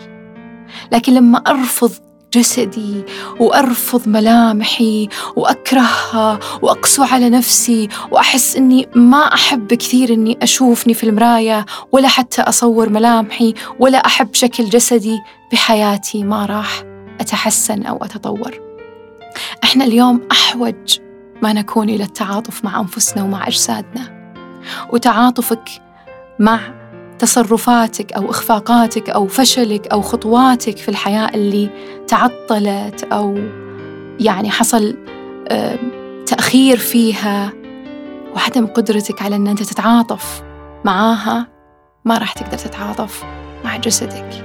لكن 0.92 1.14
لما 1.14 1.38
أرفض 1.38 1.92
جسدي 2.32 3.04
وأرفض 3.40 4.08
ملامحي 4.08 5.08
وأكرهها 5.36 6.38
وأقسو 6.62 7.02
على 7.02 7.30
نفسي 7.30 7.88
وأحس 8.10 8.56
إني 8.56 8.88
ما 8.94 9.18
أحب 9.18 9.74
كثير 9.74 10.12
إني 10.12 10.38
أشوفني 10.42 10.94
في 10.94 11.04
المراية 11.04 11.66
ولا 11.92 12.08
حتى 12.08 12.42
أصور 12.42 12.88
ملامحي 12.88 13.54
ولا 13.78 13.98
أحب 13.98 14.34
شكل 14.34 14.64
جسدي 14.64 15.18
بحياتي 15.52 16.24
ما 16.24 16.46
راح 16.46 16.82
أتحسن 17.20 17.82
أو 17.82 17.96
أتطور. 17.96 18.60
إحنا 19.64 19.84
اليوم 19.84 20.20
أحوج 20.32 20.98
ما 21.42 21.52
نكون 21.52 21.88
إلى 21.88 22.04
التعاطف 22.04 22.64
مع 22.64 22.80
أنفسنا 22.80 23.22
ومع 23.22 23.46
أجسادنا. 23.46 24.32
وتعاطفك 24.92 25.68
مع 26.38 26.60
تصرفاتك 27.18 28.12
أو 28.12 28.30
إخفاقاتك 28.30 29.10
أو 29.10 29.26
فشلك 29.26 29.86
أو 29.86 30.02
خطواتك 30.02 30.76
في 30.76 30.88
الحياة 30.88 31.28
اللي 31.34 31.70
تعطلت 32.08 33.04
أو 33.12 33.38
يعني 34.20 34.50
حصل 34.50 34.96
تأخير 36.26 36.76
فيها. 36.76 37.52
وعدم 38.34 38.66
قدرتك 38.66 39.22
على 39.22 39.36
إن 39.36 39.46
أنت 39.46 39.62
تتعاطف 39.62 40.42
معاها 40.84 41.46
ما 42.04 42.18
راح 42.18 42.32
تقدر 42.32 42.58
تتعاطف 42.58 43.24
مع 43.64 43.76
جسدك 43.76 44.44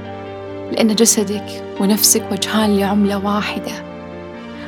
لأن 0.71 0.95
جسدك 0.95 1.63
ونفسك 1.79 2.23
وجهان 2.31 2.77
لعملة 2.77 3.25
واحدة. 3.25 3.71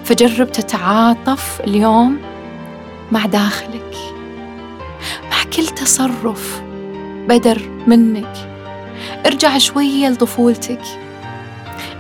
فجرب 0.03 0.51
تتعاطف 0.51 1.61
اليوم 1.61 2.17
مع 3.11 3.25
داخلك 3.25 3.95
مع 5.31 5.43
كل 5.57 5.65
تصرف 5.65 6.61
بدر 7.27 7.61
منك. 7.87 8.49
ارجع 9.25 9.57
شوية 9.57 10.09
لطفولتك. 10.09 10.81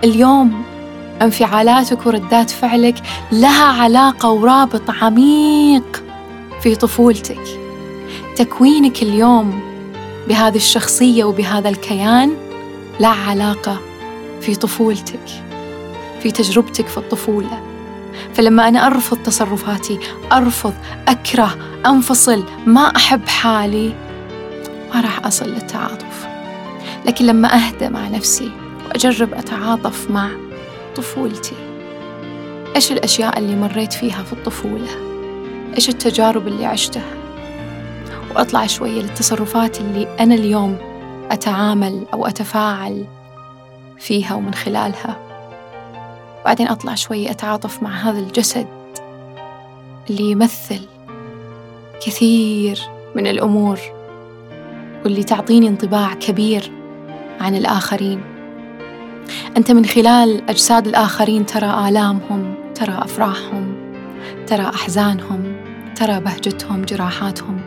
اليوم 0.03 0.63
انفعالاتك 1.21 2.05
وردات 2.05 2.49
فعلك 2.49 2.95
لها 3.31 3.81
علاقة 3.81 4.31
ورابط 4.31 4.89
عميق 5.01 6.03
في 6.61 6.75
طفولتك. 6.75 7.41
تكوينك 8.35 9.03
اليوم 9.03 9.59
بهذه 10.27 10.55
الشخصية 10.55 11.23
وبهذا 11.23 11.69
الكيان 11.69 12.33
لا 12.99 13.07
علاقة 13.07 13.79
في 14.41 14.55
طفولتك 14.55 15.43
في 16.21 16.31
تجربتك 16.31 16.87
في 16.87 16.97
الطفولة. 16.97 17.63
فلما 18.33 18.67
أنا 18.67 18.87
أرفض 18.87 19.17
تصرفاتي 19.17 19.99
أرفض 20.31 20.73
أكره 21.07 21.57
أنفصل 21.85 22.43
ما 22.65 22.95
أحب 22.95 23.27
حالي 23.27 23.93
ما 24.93 25.01
راح 25.01 25.25
أصل 25.25 25.49
للتعاطف. 25.49 26.27
لكن 27.05 27.25
لما 27.25 27.55
أهدى 27.55 27.89
مع 27.89 28.07
نفسي 28.07 28.51
وأجرب 28.87 29.33
أتعاطف 29.33 30.11
مع 30.11 30.29
طفولتي 30.95 31.55
إيش 32.75 32.91
الأشياء 32.91 33.39
اللي 33.39 33.55
مريت 33.55 33.93
فيها 33.93 34.23
في 34.23 34.33
الطفولة؟ 34.33 34.89
إيش 35.75 35.89
التجارب 35.89 36.47
اللي 36.47 36.65
عشتها؟ 36.65 37.13
وأطلع 38.35 38.67
شوية 38.67 39.01
للتصرفات 39.01 39.79
اللي 39.79 40.07
أنا 40.19 40.35
اليوم 40.35 40.77
أتعامل 41.31 42.05
أو 42.13 42.27
أتفاعل 42.27 43.05
فيها 43.99 44.35
ومن 44.35 44.53
خلالها. 44.53 45.17
بعدين 46.45 46.67
أطلع 46.67 46.95
شوية 46.95 47.31
أتعاطف 47.31 47.83
مع 47.83 47.89
هذا 47.89 48.19
الجسد 48.19 48.67
اللي 50.09 50.31
يمثل 50.31 50.81
كثير 52.05 52.79
من 53.15 53.27
الأمور 53.27 53.79
واللي 55.03 55.23
تعطيني 55.23 55.67
انطباع 55.67 56.13
كبير 56.13 56.71
عن 57.39 57.55
الآخرين. 57.55 58.21
أنت 59.57 59.71
من 59.71 59.85
خلال 59.85 60.49
أجساد 60.49 60.87
الآخرين 60.87 61.45
ترى 61.45 61.89
آلامهم 61.89 62.55
ترى 62.75 62.97
أفراحهم 62.97 63.75
ترى 64.47 64.65
أحزانهم 64.65 65.55
ترى 65.95 66.19
بهجتهم 66.19 66.81
جراحاتهم. 66.81 67.61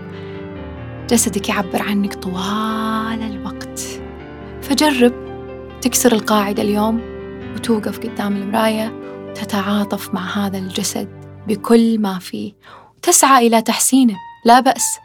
جسدك 1.11 1.49
يعبر 1.49 1.83
عنك 1.83 2.15
طوال 2.15 3.23
الوقت. 3.23 3.81
فجرب 4.63 5.13
تكسر 5.81 6.13
القاعدة 6.13 6.63
اليوم 6.63 7.01
وتوقف 7.55 7.99
قدام 7.99 8.37
المراية 8.37 8.93
وتتعاطف 9.29 10.15
مع 10.15 10.47
هذا 10.47 10.59
الجسد 10.59 11.09
بكل 11.49 11.99
ما 11.99 12.19
فيه. 12.19 12.53
وتسعى 12.97 13.47
إلى 13.47 13.63
تحسينه 13.63 14.17
لا 14.45 14.61
بأس. 14.61 14.99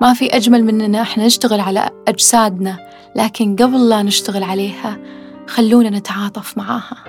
ما 0.00 0.14
في 0.14 0.36
أجمل 0.36 0.64
من 0.64 0.80
أن 0.80 0.94
إحنا 0.94 1.26
نشتغل 1.26 1.60
على 1.60 1.90
أجسادنا 2.08 2.76
لكن 3.16 3.56
قبل 3.56 3.88
لا 3.88 4.02
نشتغل 4.02 4.42
عليها 4.42 4.98
خلونا 5.46 5.90
نتعاطف 5.90 6.58
معاها. 6.58 7.04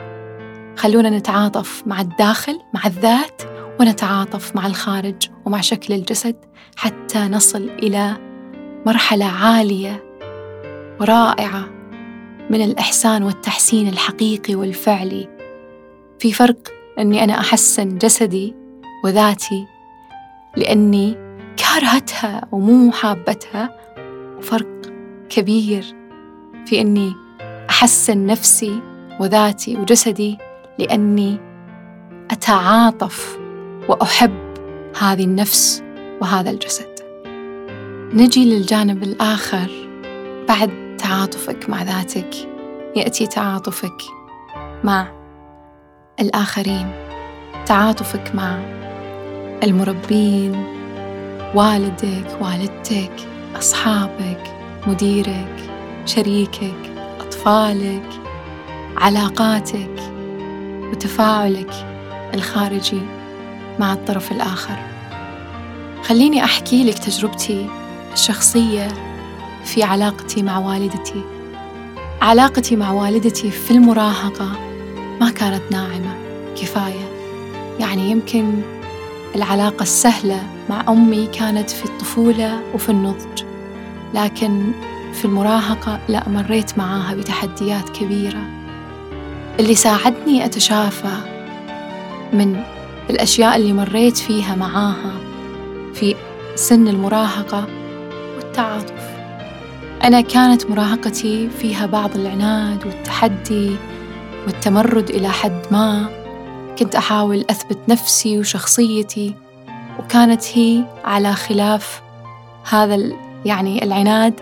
خلونا 0.77 1.09
نتعاطف 1.09 1.83
مع 1.85 2.01
الداخل 2.01 2.59
مع 2.73 2.85
الذات 2.85 3.41
ونتعاطف 3.79 4.55
مع 4.55 4.67
الخارج 4.67 5.29
ومع 5.45 5.61
شكل 5.61 5.93
الجسد 5.93 6.35
حتى 6.75 7.19
نصل 7.19 7.69
إلى 7.69 8.17
مرحلة 8.85 9.25
عالية 9.25 10.03
ورائعة 10.99 11.69
من 12.49 12.61
الإحسان 12.61 13.23
والتحسين 13.23 13.87
الحقيقي 13.87 14.55
والفعلي. 14.55 15.29
في 16.19 16.33
فرق 16.33 16.57
أني 16.99 17.23
أنا 17.23 17.39
أحسن 17.39 17.97
جسدي 17.97 18.55
وذاتي 19.03 19.65
لأني 20.57 21.30
كارهتها 21.57 22.47
ومو 22.51 22.91
حابتها 22.91 23.75
وفرق 24.37 24.67
كبير 25.29 25.95
في 26.65 26.81
إني 26.81 27.13
أحسن 27.69 28.25
نفسي 28.25 28.81
وذاتي 29.19 29.77
وجسدي 29.77 30.37
لأني 30.79 31.39
أتعاطف 32.31 33.39
وأحب 33.89 34.53
هذه 34.99 35.23
النفس 35.23 35.83
وهذا 36.21 36.49
الجسد. 36.49 36.91
نجي 38.13 38.45
للجانب 38.45 39.03
الآخر 39.03 39.71
بعد 40.47 40.97
تعاطفك 40.97 41.69
مع 41.69 41.83
ذاتك. 41.83 42.35
يأتي 42.95 43.27
تعاطفك 43.27 44.01
مع 44.83 45.07
الآخرين 46.19 46.91
تعاطفك 47.65 48.35
مع 48.35 48.59
المربين 49.63 50.80
والدك 51.55 52.37
والدتك 52.41 53.11
أصحابك 53.55 54.43
مديرك 54.87 55.69
شريكك 56.05 56.91
أطفالك 57.19 58.09
علاقاتك 58.97 60.13
وتفاعلك 60.91 61.73
الخارجي 62.33 63.01
مع 63.79 63.93
الطرف 63.93 64.31
الآخر. 64.31 64.77
خليني 66.03 66.43
أحكي 66.43 66.83
لك 66.83 66.99
تجربتي 66.99 67.67
الشخصية 68.13 68.87
في 69.63 69.83
علاقتي 69.83 70.43
مع 70.43 70.57
والدتي. 70.57 71.21
علاقتي 72.21 72.75
مع 72.75 72.91
والدتي 72.91 73.51
في 73.51 73.71
المراهقة 73.71 74.51
ما 75.21 75.29
كانت 75.29 75.61
ناعمة 75.71 76.15
كفاية. 76.55 77.11
يعني 77.79 78.11
يمكن 78.11 78.61
العلاقة 79.35 79.83
السهلة 79.83 80.43
مع 80.69 80.85
أمي 80.89 81.27
كانت 81.27 81.69
في 81.69 81.85
الطفولة 81.85 82.59
وفي 82.73 82.89
النضج 82.89 83.43
لكن 84.13 84.71
في 85.13 85.25
المراهقة 85.25 85.99
لا 86.09 86.29
مريت 86.29 86.77
معاها 86.77 87.15
بتحديات 87.15 87.89
كبيرة. 87.89 88.43
اللي 89.59 89.75
ساعدني 89.75 90.45
أتشافى 90.45 91.17
من 92.33 92.63
الأشياء 93.09 93.55
اللي 93.55 93.73
مريت 93.73 94.17
فيها 94.17 94.55
معاها 94.55 95.13
في 95.93 96.15
سن 96.55 96.87
المراهقة 96.87 97.67
والتعاطف. 98.35 99.11
أنا 100.03 100.21
كانت 100.21 100.69
مراهقتي 100.69 101.49
فيها 101.49 101.85
بعض 101.85 102.15
العناد 102.15 102.85
والتحدي 102.85 103.75
والتمرد 104.45 105.09
إلى 105.09 105.29
حد 105.29 105.61
ما. 105.71 106.20
كنت 106.81 106.95
أحاول 106.95 107.45
أثبت 107.49 107.77
نفسي 107.89 108.39
وشخصيتي 108.39 109.35
وكانت 109.99 110.43
هي 110.57 110.83
على 111.05 111.33
خلاف 111.33 112.01
هذا 112.69 112.97
يعني 113.45 113.83
العناد. 113.83 114.33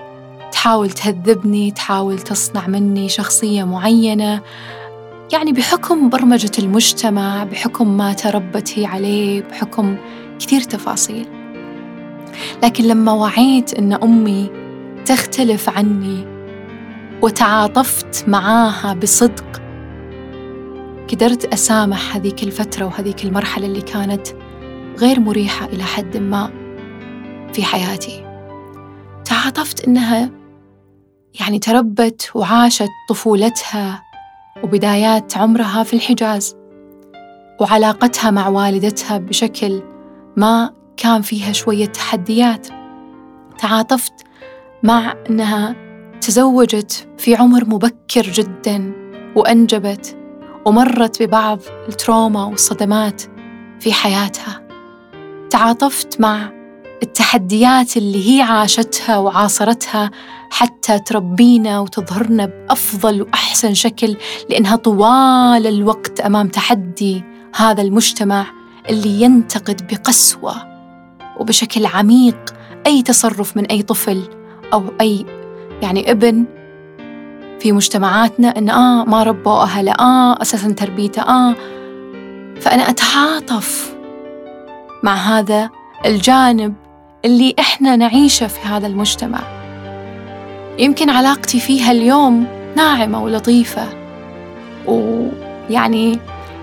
تحاول 0.52 0.90
تهذبني 0.90 1.72
تحاول 1.72 2.20
تصنع 2.20 2.68
مني 2.68 3.10
شخصية 3.10 3.64
معينة. 3.64 4.42
يعني 5.34 5.52
بحكم 5.52 6.10
برمجة 6.10 6.52
المجتمع 6.60 7.44
بحكم 7.44 7.98
ما 7.98 8.14
تربت 8.14 8.80
هي 8.80 8.86
عليه 8.86 9.42
بحكم 9.42 9.98
كثير 10.40 10.62
تفاصيل. 10.62 11.28
لكن 12.64 12.84
لما 12.84 13.12
وعيت 13.12 13.74
أن 13.74 13.94
أمي 13.94 14.50
تختلف 15.06 15.70
عني 15.70 16.28
وتعاطفت 17.22 18.30
معاها 18.30 18.94
بصدق 18.94 19.62
قدرت 21.12 21.46
أسامح 21.46 22.16
هذيك 22.16 22.44
الفترة 22.44 22.86
وهذيك 22.86 23.26
المرحلة 23.26 23.66
اللي 23.66 23.82
كانت 23.82 24.28
غير 25.00 25.20
مريحة 25.20 25.66
إلى 25.66 25.84
حد 25.84 26.18
ما 26.18 26.52
في 27.54 27.64
حياتي. 27.64 28.26
تعاطفت 29.26 29.88
إنها 29.88 30.32
يعني 31.40 31.60
تربت 31.60 32.32
وعاشت 32.36 32.90
طفولتها 33.10 34.04
وبدايات 34.64 35.38
عمرها 35.38 35.84
في 35.84 35.94
الحجاز 35.94 36.56
وعلاقتها 37.62 38.32
مع 38.32 38.48
والدتها 38.48 39.18
بشكل 39.18 39.82
ما 40.38 40.74
كان 40.98 41.22
فيها 41.22 41.52
شوية 41.52 41.86
تحديات. 41.86 42.68
تعاطفت 43.58 44.14
مع 44.84 45.14
أنها 45.30 45.76
تزوجت 46.22 47.08
في 47.18 47.36
عمر 47.36 47.66
مبكر 47.66 48.22
جدا 48.22 48.94
وأنجبت 49.36 50.19
ومرت 50.66 51.24
ببعض 51.24 51.60
التروما 51.90 52.46
والصدمات 52.46 53.22
في 53.80 53.94
حياتها. 53.94 54.62
تعاطفت 55.50 56.22
مع 56.22 56.52
التحديات 57.04 57.98
اللي 57.98 58.30
هي 58.30 58.42
عاشتها 58.42 59.18
وعاصرتها 59.18 60.12
حتى 60.50 61.00
تربينا 61.00 61.80
وتظهرنا 61.80 62.46
بأفضل 62.46 63.22
وأحسن 63.22 63.74
شكل 63.74 64.18
لأنها 64.50 64.76
طوال 64.76 65.68
الوقت 65.68 66.20
أمام 66.20 66.48
تحدي 66.48 67.24
هذا 67.56 67.82
المجتمع 67.82 68.46
اللي 68.90 69.22
ينتقد 69.22 69.88
بقسوة 69.88 70.56
وبشكل 71.40 71.86
عميق 71.86 72.54
أي 72.88 73.02
تصرف 73.02 73.58
من 73.58 73.66
أي 73.66 73.82
طفل 73.82 74.24
أو 74.74 74.84
أي 75.02 75.26
يعني 75.82 76.12
ابن 76.12 76.46
في 77.60 77.72
مجتمعاتنا 77.72 78.58
إن 78.58 78.70
آه 78.70 79.04
ما 79.04 79.24
ربوا 79.24 79.62
أهله 79.64 79.92
آه 79.92 80.42
أساسا 80.42 80.72
تربيته 80.72 81.22
آه. 81.22 81.56
فأنا 82.62 82.90
أتعاطف 82.90 83.96
مع 85.04 85.16
هذا 85.16 85.70
الجانب 86.06 86.74
اللي 87.26 87.56
إحنا 87.60 87.96
نعيشه 87.96 88.48
في 88.48 88.68
هذا 88.68 88.88
المجتمع. 88.88 89.40
يمكن 90.80 91.10
علاقتي 91.10 91.60
فيها 91.60 91.92
اليوم 91.92 92.48
ناعمة 92.76 93.24
ولطيفة 93.24 93.88
ويعني 94.88 96.20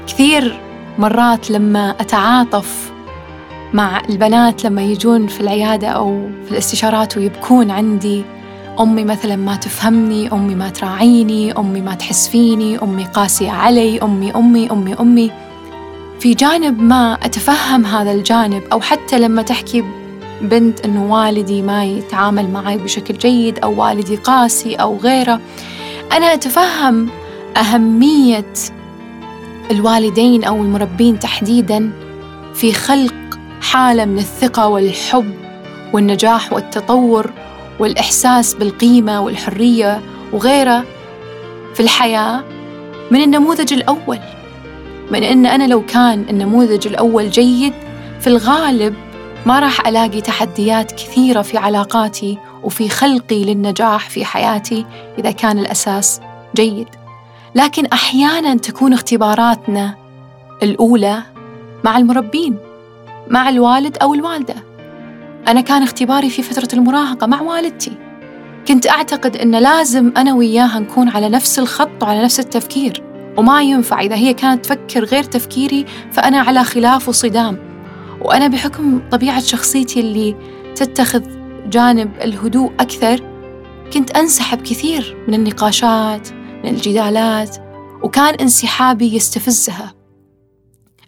كثير 0.07 0.61
مرات 0.99 1.51
لما 1.51 1.91
أتعاطف 1.91 2.93
مع 3.73 4.01
البنات 4.09 4.65
لما 4.65 4.83
يجون 4.83 5.27
في 5.27 5.41
العيادة 5.41 5.89
أو 5.89 6.29
في 6.45 6.53
الاستشارات 6.53 7.17
ويبكون 7.17 7.71
عندي 7.71 8.25
أمي 8.81 9.05
مثلا 9.05 9.37
ما 9.37 9.57
تفهمني 9.57 10.33
أمي 10.33 10.55
ما 10.55 10.69
تراعيني 10.69 11.53
أمي 11.53 11.81
ما 11.81 11.95
تحس 11.95 12.29
فيني 12.29 12.83
أمي 12.83 13.05
قاسية 13.05 13.51
علي 13.51 13.99
أمي 14.03 14.31
أمي 14.35 14.71
أمي 14.71 14.95
أمي. 15.01 15.31
في 16.21 16.35
جانب 16.35 16.83
ما 16.83 17.19
أتفهم 17.23 17.87
هذا 17.87 18.12
الجانب 18.12 18.62
أو 18.73 18.81
حتى 18.81 19.19
لما 19.19 19.43
تحكي 19.43 19.85
بنت 20.43 20.81
إنه 20.81 21.12
والدي 21.12 21.62
ما 21.62 21.85
يتعامل 21.85 22.51
معي 22.51 22.79
بشكل 22.79 23.19
جيد 23.19 23.59
أو 23.59 23.83
والدي 23.83 24.17
قاسي 24.17 24.75
أو 24.75 24.97
غيره 24.97 25.41
أنا 26.12 26.35
أتفهم 26.35 27.09
أهمية 27.57 28.53
الوالدين 29.71 30.45
أو 30.45 30.57
المربين 30.57 31.19
تحديدا 31.19 31.91
في 32.55 32.73
خلق 32.73 33.15
حالة 33.61 34.05
من 34.05 34.19
الثقة 34.19 34.69
والحب 34.69 35.35
والنجاح 35.93 36.53
والتطور 36.53 37.31
والإحساس 37.79 38.55
بالقيمة 38.55 39.21
والحرية 39.21 40.01
وغيره 40.33 40.85
في 41.75 41.81
الحياة 41.81 42.45
من 43.11 43.23
النموذج 43.23 43.73
الأول 43.73 44.19
من 45.11 45.23
إن 45.23 45.47
أنا 45.47 45.67
لو 45.67 45.87
كان 45.87 46.27
النموذج 46.31 46.87
الأول 46.87 47.31
جيد 47.31 47.73
في 48.21 48.27
الغالب 48.27 48.95
ما 49.47 49.61
راح 49.61 49.87
ألاقي 49.87 50.21
تحديات 50.21 50.93
كثيرة 50.93 51.43
في 51.43 51.59
علاقاتي 51.59 52.39
وفي 52.62 52.89
خلقي 52.89 53.45
للنجاح 53.45 54.11
في 54.11 54.25
حياتي 54.25 54.87
إذا 55.19 55.31
كان 55.31 55.59
الأساس 55.59 56.21
جيد. 56.57 56.89
لكن 57.55 57.87
أحيانا 57.87 58.55
تكون 58.55 58.93
اختباراتنا 58.93 59.95
الأولى 60.62 61.23
مع 61.85 61.99
المربين 61.99 62.59
مع 63.31 63.49
الوالد 63.49 63.97
أو 64.03 64.15
الوالدة. 64.15 64.55
أنا 65.49 65.61
كان 65.61 65.83
اختباري 65.83 66.31
في 66.31 66.43
فترة 66.43 66.79
المراهقة 66.79 67.27
مع 67.27 67.41
والدتي. 67.41 67.93
كنت 68.69 68.89
أعتقد 68.89 69.37
أن 69.37 69.51
لازم 69.51 70.13
أنا 70.17 70.35
وياها 70.35 70.79
نكون 70.79 71.09
على 71.09 71.29
نفس 71.29 71.59
الخط 71.59 72.03
وعلى 72.03 72.25
نفس 72.25 72.41
التفكير. 72.41 73.03
وما 73.37 73.63
ينفع 73.63 74.01
إذا 74.01 74.15
هي 74.15 74.35
كانت 74.35 74.65
تفكر 74.65 75.05
غير 75.05 75.23
تفكيري 75.23 75.87
فأنا 76.13 76.41
على 76.41 76.65
خلاف 76.65 77.09
وصدام. 77.09 77.59
وأنا 78.21 78.47
بحكم 78.47 79.09
طبيعة 79.11 79.41
شخصيتي 79.41 80.01
اللي 80.01 80.37
تتخذ 80.75 81.23
جانب 81.69 82.11
الهدوء 82.21 82.73
أكثر 82.81 83.21
كنت 83.93 84.11
أنسحب 84.11 84.63
كثير 84.63 85.25
من 85.29 85.35
النقاشات 85.35 86.29
من 86.65 86.71
الجدالات 86.71 87.57
وكان 88.03 88.35
انسحابي 88.35 89.17
يستفزها. 89.17 89.95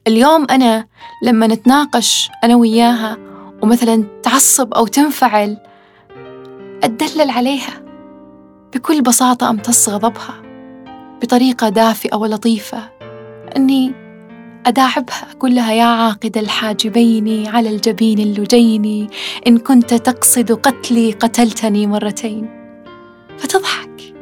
اليوم 0.07 0.47
أنا 0.51 0.87
لما 1.23 1.47
نتناقش 1.47 2.31
أنا 2.45 2.57
وياها 2.57 3.28
ومثلا 3.63 4.05
تعصب 4.23 4.75
أو 4.75 4.87
تنفعل 4.87 5.57
أتدلل 6.83 7.31
عليها 7.31 7.83
بكل 8.75 9.03
بساطة 9.03 9.51
أمتص 9.51 9.89
غضبها 9.89 10.43
بطريقة 11.23 11.69
دافئة 11.69 12.17
ولطيفة 12.17 12.91
أني 13.57 13.93
أداعبها 14.67 15.27
أقول 15.37 15.55
لها 15.55 15.73
يا 15.73 15.85
عاقد 15.85 16.39
الحاجبين 16.39 17.47
على 17.47 17.71
الجبين 17.71 18.19
اللجين 18.19 19.09
إن 19.47 19.59
كنت 19.59 19.95
تقصد 19.95 20.53
قتلي 20.53 21.13
قتلتني 21.13 21.87
مرتين. 21.87 22.51
فتضحك. 23.39 24.18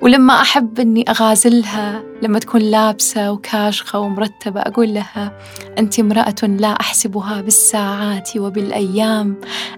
ولما 0.00 0.40
أحب 0.40 0.80
أني 0.80 1.04
أغازلها 1.08 2.02
لما 2.22 2.38
تكون 2.38 2.60
لابسة 2.60 3.32
وكاشخة 3.32 3.98
ومرتبة 3.98 4.60
أقول 4.60 4.94
لها 4.94 5.38
أنت 5.78 6.00
امرأة 6.00 6.34
لا 6.42 6.68
أحسبها 6.68 7.40
بالساعات 7.40 8.36
وبالأيام. 8.36 9.36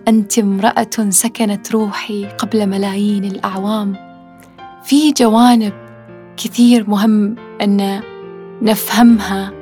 أنت 0.09 0.39
امرأة 0.39 1.09
سكنت 1.09 1.73
روحي 1.73 2.27
قبل 2.27 2.67
ملايين 2.67 3.25
الأعوام. 3.25 3.97
في 4.85 5.13
جوانب 5.13 5.73
كثير 6.37 6.91
مهم 6.91 7.37
أن 7.63 8.01
نفهمها 8.63 9.53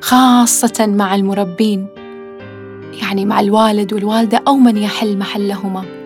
خاصة 0.00 0.86
مع 0.86 1.14
المربين 1.14 1.86
يعني 3.02 3.24
مع 3.24 3.40
الوالد 3.40 3.92
والوالدة 3.92 4.42
أو 4.48 4.56
من 4.56 4.76
يحل 4.76 5.18
محلهما. 5.18 5.97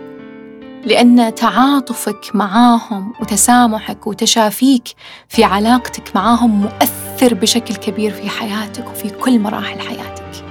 لأن 0.86 1.34
تعاطفك 1.34 2.30
معاهم 2.34 3.12
وتسامحك 3.20 4.06
وتشافيك 4.06 4.88
في 5.28 5.44
علاقتك 5.44 6.16
معاهم 6.16 6.60
مؤثر 6.60 7.34
بشكل 7.34 7.74
كبير 7.74 8.10
في 8.12 8.28
حياتك 8.28 8.88
وفي 8.90 9.10
كل 9.10 9.40
مراحل 9.40 9.80
حياتك. 9.80 10.44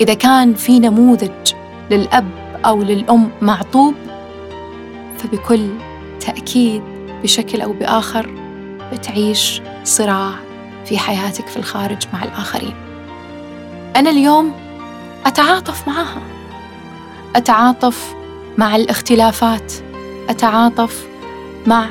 إذا 0.00 0.14
كان 0.14 0.54
في 0.54 0.78
نموذج 0.78 1.52
للأب 1.90 2.28
أو 2.64 2.82
للأم 2.82 3.30
معطوب 3.42 3.94
فبكل 5.18 5.68
تأكيد 6.20 6.82
بشكل 7.22 7.60
أو 7.60 7.72
بآخر 7.72 8.34
بتعيش 8.92 9.62
صراع 9.84 10.30
في 10.84 10.98
حياتك 10.98 11.46
في 11.46 11.56
الخارج 11.56 12.02
مع 12.12 12.24
الآخرين. 12.24 12.74
أنا 13.96 14.10
اليوم 14.10 14.52
أتعاطف 15.26 15.88
معها 15.88 16.22
أتعاطف 17.36 18.14
مع 18.58 18.76
الاختلافات 18.76 19.72
أتعاطف 20.28 21.06
مع 21.66 21.86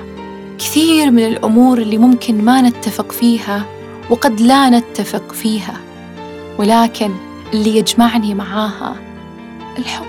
كثير 0.60 1.12
من 1.12 1.26
الأمور 1.26 1.78
اللي 1.78 1.98
ممكن 1.98 2.46
ما 2.46 2.62
نتفق 2.62 3.12
فيها 3.12 3.66
وقد 4.10 4.42
لا 4.42 4.70
نتفق 4.70 5.32
فيها 5.34 5.78
ولكن 6.58 7.12
اللي 7.54 7.78
يجمعني 7.78 8.34
معاها 8.34 8.96
الحب. 9.78 10.06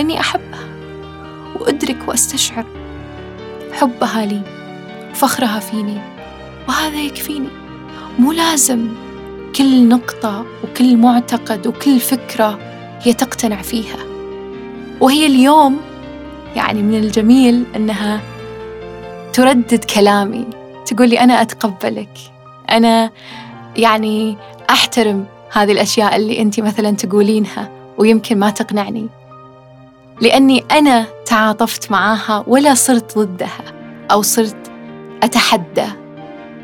إني 0.00 0.20
أحبها 0.20 0.68
وأدرك 1.60 2.08
وأستشعر 2.08 2.64
حبها 3.72 4.26
لي 4.26 4.42
وفخرها 5.10 5.60
فيني 5.60 5.98
وهذا 6.68 7.00
يكفيني. 7.00 7.48
مو 8.18 8.32
لازم 8.32 8.88
كل 9.56 9.88
نقطة 9.88 10.46
وكل 10.64 10.96
معتقد 10.96 11.66
وكل 11.66 12.00
فكرة 12.00 12.58
هي 13.02 13.12
تقتنع 13.12 13.62
فيها. 13.62 14.09
وهي 15.00 15.26
اليوم 15.26 15.80
يعني 16.56 16.82
من 16.82 16.94
الجميل 16.94 17.64
أنها 17.76 18.20
تردد 19.32 19.84
كلامي 19.84 20.46
تقول 20.86 21.08
لي 21.08 21.20
أنا 21.20 21.42
أتقبلك 21.42 22.18
أنا 22.70 23.10
يعني 23.76 24.36
أحترم 24.70 25.26
هذه 25.52 25.72
الأشياء 25.72 26.16
اللي 26.16 26.42
أنت 26.42 26.60
مثلا 26.60 26.90
تقولينها 26.90 27.70
ويمكن 27.98 28.38
ما 28.38 28.50
تقنعني 28.50 29.08
لأني 30.20 30.64
أنا 30.70 31.06
تعاطفت 31.26 31.90
معاها 31.90 32.44
ولا 32.46 32.74
صرت 32.74 33.18
ضدها 33.18 33.64
أو 34.10 34.22
صرت 34.22 34.70
أتحدى 35.22 35.86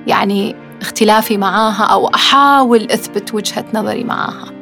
يعني 0.07 0.57
اختلافي 0.81 1.37
معاها 1.37 1.83
أو 1.83 2.07
أحاول 2.09 2.91
أثبت 2.91 3.35
وجهة 3.35 3.65
نظري 3.75 4.05
معاها. 4.05 4.53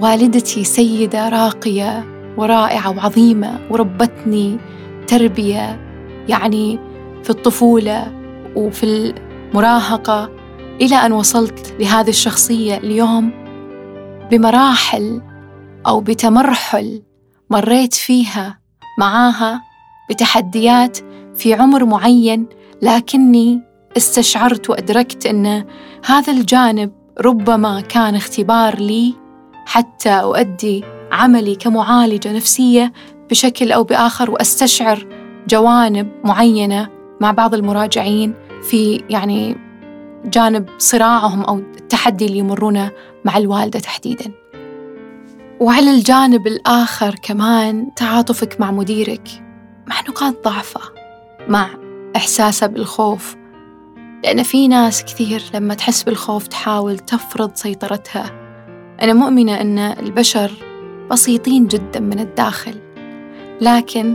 والدتي 0.00 0.64
سيدة 0.64 1.28
راقية 1.28 2.11
ورائعة 2.36 2.90
وعظيمة 2.96 3.60
وربتني 3.70 4.58
تربية 5.06 5.80
يعني 6.28 6.78
في 7.22 7.30
الطفولة 7.30 8.12
وفي 8.56 9.14
المراهقة 9.54 10.30
إلى 10.80 10.96
أن 10.96 11.12
وصلت 11.12 11.74
لهذه 11.80 12.08
الشخصية 12.08 12.76
اليوم 12.76 13.30
بمراحل 14.30 15.22
أو 15.86 16.00
بتمرحل 16.00 17.02
مريت 17.50 17.94
فيها 17.94 18.58
معاها 18.98 19.62
بتحديات 20.10 20.98
في 21.36 21.54
عمر 21.54 21.84
معين 21.84 22.46
لكني 22.82 23.60
استشعرت 23.96 24.70
وأدركت 24.70 25.26
أن 25.26 25.64
هذا 26.04 26.32
الجانب 26.32 26.92
ربما 27.20 27.80
كان 27.80 28.14
اختبار 28.14 28.78
لي 28.78 29.14
حتى 29.66 30.10
أؤدي 30.10 30.84
عملي 31.12 31.54
كمعالجة 31.54 32.32
نفسية 32.32 32.92
بشكل 33.30 33.72
أو 33.72 33.84
بآخر 33.84 34.30
وأستشعر 34.30 35.06
جوانب 35.48 36.12
معينة 36.24 36.88
مع 37.20 37.30
بعض 37.30 37.54
المراجعين 37.54 38.34
في 38.62 39.04
يعني 39.10 39.56
جانب 40.24 40.68
صراعهم 40.78 41.42
أو 41.42 41.58
التحدي 41.58 42.26
اللي 42.26 42.38
يمرونه 42.38 42.90
مع 43.24 43.36
الوالدة 43.36 43.80
تحديداً. 43.80 44.32
وعلى 45.60 45.90
الجانب 45.90 46.46
الآخر 46.46 47.14
كمان 47.22 47.94
تعاطفك 47.96 48.60
مع 48.60 48.70
مديرك 48.70 49.28
مع 49.86 50.00
نقاط 50.00 50.44
ضعفه 50.44 50.80
مع 51.48 51.68
إحساسه 52.16 52.66
بالخوف 52.66 53.36
لأن 54.24 54.42
في 54.42 54.68
ناس 54.68 55.04
كثير 55.04 55.42
لما 55.54 55.74
تحس 55.74 56.02
بالخوف 56.02 56.46
تحاول 56.46 56.98
تفرض 56.98 57.54
سيطرتها 57.54 58.30
أنا 59.02 59.12
مؤمنة 59.12 59.60
أن 59.60 59.78
البشر 59.78 60.52
بسيطين 61.12 61.66
جدا 61.66 62.00
من 62.00 62.20
الداخل 62.20 62.74
لكن 63.60 64.14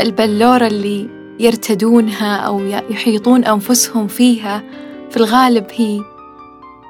البلورة 0.00 0.66
اللي 0.66 1.08
يرتدونها 1.40 2.36
أو 2.36 2.60
يحيطون 2.90 3.44
أنفسهم 3.44 4.06
فيها 4.06 4.62
في 5.10 5.16
الغالب 5.16 5.66
هي 5.72 6.00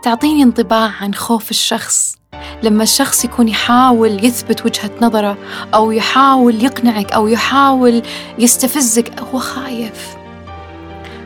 تعطيني 0.02 0.42
انطباع 0.42 0.92
عن 1.00 1.14
خوف 1.14 1.50
الشخص. 1.50 2.16
لما 2.62 2.82
الشخص 2.82 3.24
يكون 3.24 3.48
يحاول 3.48 4.24
يثبت 4.24 4.66
وجهة 4.66 4.90
نظره 5.02 5.38
أو 5.74 5.92
يحاول 5.92 6.64
يقنعك 6.64 7.12
أو 7.12 7.28
يحاول 7.28 8.02
يستفزك 8.38 9.20
هو 9.20 9.38
خايف. 9.38 10.16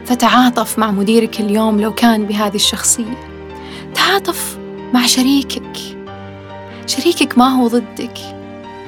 فتعاطف 0.04 0.78
مع 0.78 0.90
مديرك 0.90 1.40
اليوم 1.40 1.80
لو 1.80 1.94
كان 1.94 2.24
بهذه 2.24 2.56
الشخصية. 2.56 3.28
تعاطف 3.94 4.58
مع 4.94 5.06
شريكك. 5.06 5.97
شريكك 6.88 7.38
ما 7.38 7.48
هو 7.48 7.68
ضدك. 7.68 8.18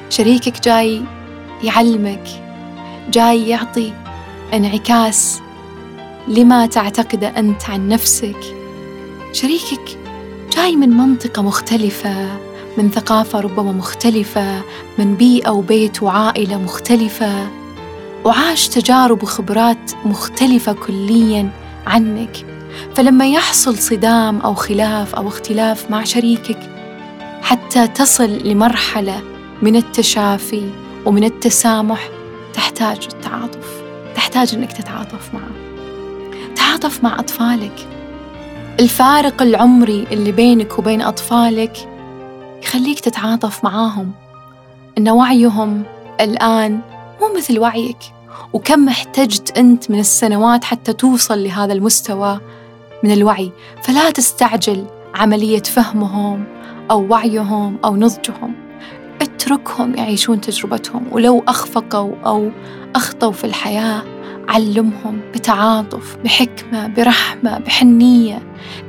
شريكك 0.09 0.63
جاي 0.63 1.01
يعلمك 1.63 2.23
جاي 3.09 3.49
يعطي 3.49 3.93
انعكاس 4.53 5.41
لما 6.27 6.65
تعتقده 6.65 7.27
أنت 7.27 7.69
عن 7.69 7.87
نفسك. 7.87 8.55
شريكك 9.33 9.97
جاي 10.55 10.75
من 10.75 10.89
منطقة 10.89 11.41
مختلفة 11.41 12.37
من 12.77 12.89
ثقافة 12.91 13.39
ربما 13.39 13.71
مختلفة 13.71 14.61
من 14.97 15.15
بيئة 15.15 15.49
وبيت 15.49 16.03
وعائلة 16.03 16.57
مختلفة 16.57 17.47
وعاش 18.25 18.67
تجارب 18.67 19.23
وخبرات 19.23 19.91
مختلفة 20.05 20.73
كليا 20.73 21.49
عنك. 21.87 22.45
فلما 22.95 23.27
يحصل 23.27 23.77
صدام 23.77 24.41
أو 24.41 24.53
خلاف 24.53 25.15
أو 25.15 25.27
اختلاف 25.27 25.91
مع 25.91 26.03
شريكك 26.03 26.70
حتى 27.51 27.87
تصل 27.87 28.29
لمرحلة 28.47 29.21
من 29.61 29.75
التشافي 29.75 30.69
ومن 31.05 31.23
التسامح 31.23 32.09
تحتاج 32.53 33.07
التعاطف. 33.13 33.83
تحتاج 34.15 34.55
أنك 34.55 34.71
تتعاطف 34.71 35.33
معه. 35.33 35.51
تعاطف 36.55 37.03
مع 37.03 37.19
أطفالك. 37.19 37.87
الفارق 38.79 39.41
العمري 39.41 40.07
اللي 40.11 40.31
بينك 40.31 40.79
وبين 40.79 41.01
أطفالك 41.01 41.89
يخليك 42.63 42.99
تتعاطف 42.99 43.63
معاهم. 43.63 44.11
إن 44.97 45.09
وعيهم 45.09 45.83
الآن 46.21 46.79
مو 47.21 47.37
مثل 47.37 47.59
وعيك. 47.59 47.99
وكم 48.53 48.89
احتجت 48.89 49.57
أنت 49.57 49.91
من 49.91 49.99
السنوات 49.99 50.63
حتى 50.63 50.93
توصل 50.93 51.43
لهذا 51.43 51.73
المستوى 51.73 52.39
من 53.03 53.11
الوعي. 53.11 53.51
فلا 53.83 54.11
تستعجل 54.11 54.85
عملية 55.15 55.63
فهمهم. 55.63 56.60
أو 56.91 57.07
وعيهم 57.09 57.77
أو 57.85 57.95
نضجهم. 57.95 58.53
اتركهم 59.21 59.95
يعيشون 59.95 60.41
تجربتهم 60.41 61.07
ولو 61.11 61.43
أخفقوا 61.47 62.15
أو 62.25 62.51
أخطوا 62.95 63.31
في 63.31 63.43
الحياة 63.43 64.03
علمهم 64.47 65.21
بتعاطف 65.33 66.17
بحكمة 66.23 66.87
برحمة 66.87 67.59
بحنية 67.59 68.39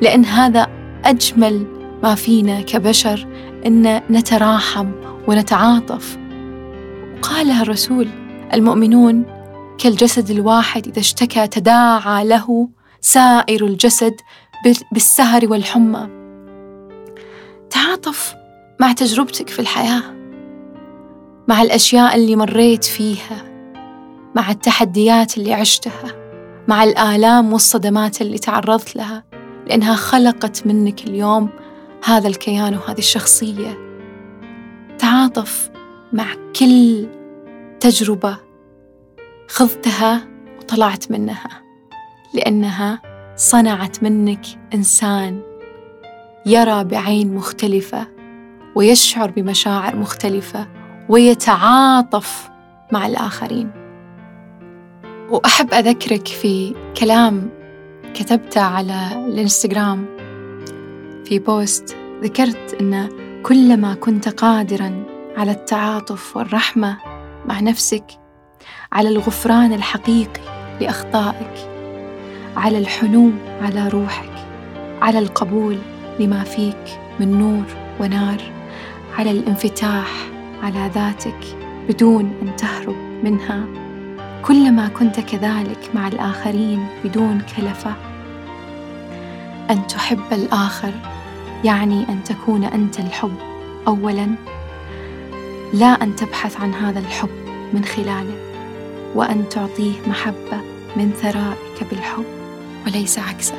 لأن 0.01 0.25
هذا 0.25 0.67
أجمل 1.05 1.67
ما 2.03 2.15
فينا 2.15 2.61
كبشر 2.61 3.27
أن 3.67 4.01
نتراحم 4.11 4.91
ونتعاطف. 5.29 6.19
وقالها 7.19 7.63
الرسول 7.63 8.09
المؤمنون 8.53 9.25
كالجسد 9.79 10.31
الواحد 10.31 10.87
إذا 10.87 10.99
اشتكى 10.99 11.47
تداعى 11.47 12.25
له 12.25 12.69
سائر 13.01 13.67
الجسد 13.67 14.15
بالسهر 14.93 15.49
والحمى. 15.51 16.22
تعاطف 17.73 18.35
مع 18.81 18.93
تجربتك 18.93 19.49
في 19.49 19.59
الحياة 19.59 20.03
مع 21.49 21.63
الأشياء 21.63 22.17
اللي 22.17 22.37
مريت 22.37 22.85
فيها 22.85 23.45
مع 24.35 24.51
التحديات 24.51 25.39
اللي 25.39 25.55
عشتها 25.55 26.23
مع 26.69 26.85
الآلام 26.85 27.53
والصدمات 27.53 28.23
اللي 28.23 28.39
تعرضت 28.39 28.97
لها 28.97 29.25
لأنها 29.67 29.95
خلقت 29.95 30.67
منك 30.67 31.05
اليوم 31.05 31.49
هذا 32.05 32.29
الكيان 32.29 32.75
وهذه 32.75 32.99
الشخصية. 32.99 33.79
تعاطف 34.99 35.71
مع 36.13 36.27
كل 36.59 37.07
تجربة 37.81 38.37
خضتها 39.49 40.29
وطلعت 40.59 41.11
منها 41.11 41.63
لأنها 42.35 43.03
صنعت 43.37 44.03
منك 44.03 44.47
إنسان. 44.75 45.52
يرى 46.47 46.85
بعين 46.85 47.35
مختلفة 47.35 48.07
ويشعر 48.75 49.31
بمشاعر 49.31 49.97
مختلفة 49.97 50.69
ويتعاطف 51.09 52.51
مع 52.93 53.07
الآخرين. 53.07 53.71
وأحب 55.31 55.75
أذكرك 55.75 56.29
في 56.29 56.75
كلام 57.01 57.51
كتبته 58.15 58.61
على 58.61 59.27
الإنستغرام 59.27 60.07
في 61.25 61.39
بوست. 61.39 61.97
ذكرت 62.23 62.77
أن 62.81 63.09
كلما 63.43 63.95
كنت 63.95 64.29
قادرا 64.29 65.05
على 65.37 65.51
التعاطف 65.51 66.37
والرحمة 66.37 66.99
مع 67.47 67.61
نفسك 67.61 68.05
على 68.93 69.09
الغفران 69.09 69.73
الحقيقي 69.73 70.41
لأخطائك 70.81 71.69
على 72.57 72.79
الحنو 72.79 73.31
على 73.63 73.89
روحك 73.89 74.31
على 75.03 75.19
القبول 75.19 75.79
لما 76.21 76.45
فيك 76.45 77.01
من 77.21 77.39
نور 77.39 77.65
ونار 78.01 78.43
على 79.19 79.31
الانفتاح 79.31 80.11
على 80.63 80.91
ذاتك 80.95 81.57
بدون 81.89 82.33
أن 82.43 82.57
تهرب 82.57 82.97
منها. 83.25 83.65
كلما 84.43 84.89
كنت 84.89 85.21
كذلك 85.21 85.91
مع 85.95 86.09
الآخرين 86.09 86.87
بدون 87.05 87.43
كلفة. 87.57 87.95
أن 89.71 89.87
تحب 89.87 90.33
الآخر 90.33 90.93
يعني 91.65 92.09
أن 92.09 92.25
تكون 92.25 92.65
أنت 92.65 93.01
الحب 93.01 93.35
أولاً. 93.89 94.29
لا 95.75 96.03
أن 96.03 96.17
تبحث 96.17 96.61
عن 96.61 96.75
هذا 96.75 96.99
الحب 96.99 97.29
من 97.73 97.85
خلاله 97.85 98.37
وأن 99.15 99.49
تعطيه 99.49 99.93
محبة 100.07 100.61
من 100.97 101.13
ثرائك 101.13 101.91
بالحب 101.91 102.25
وليس 102.87 103.19
عكسه. 103.19 103.55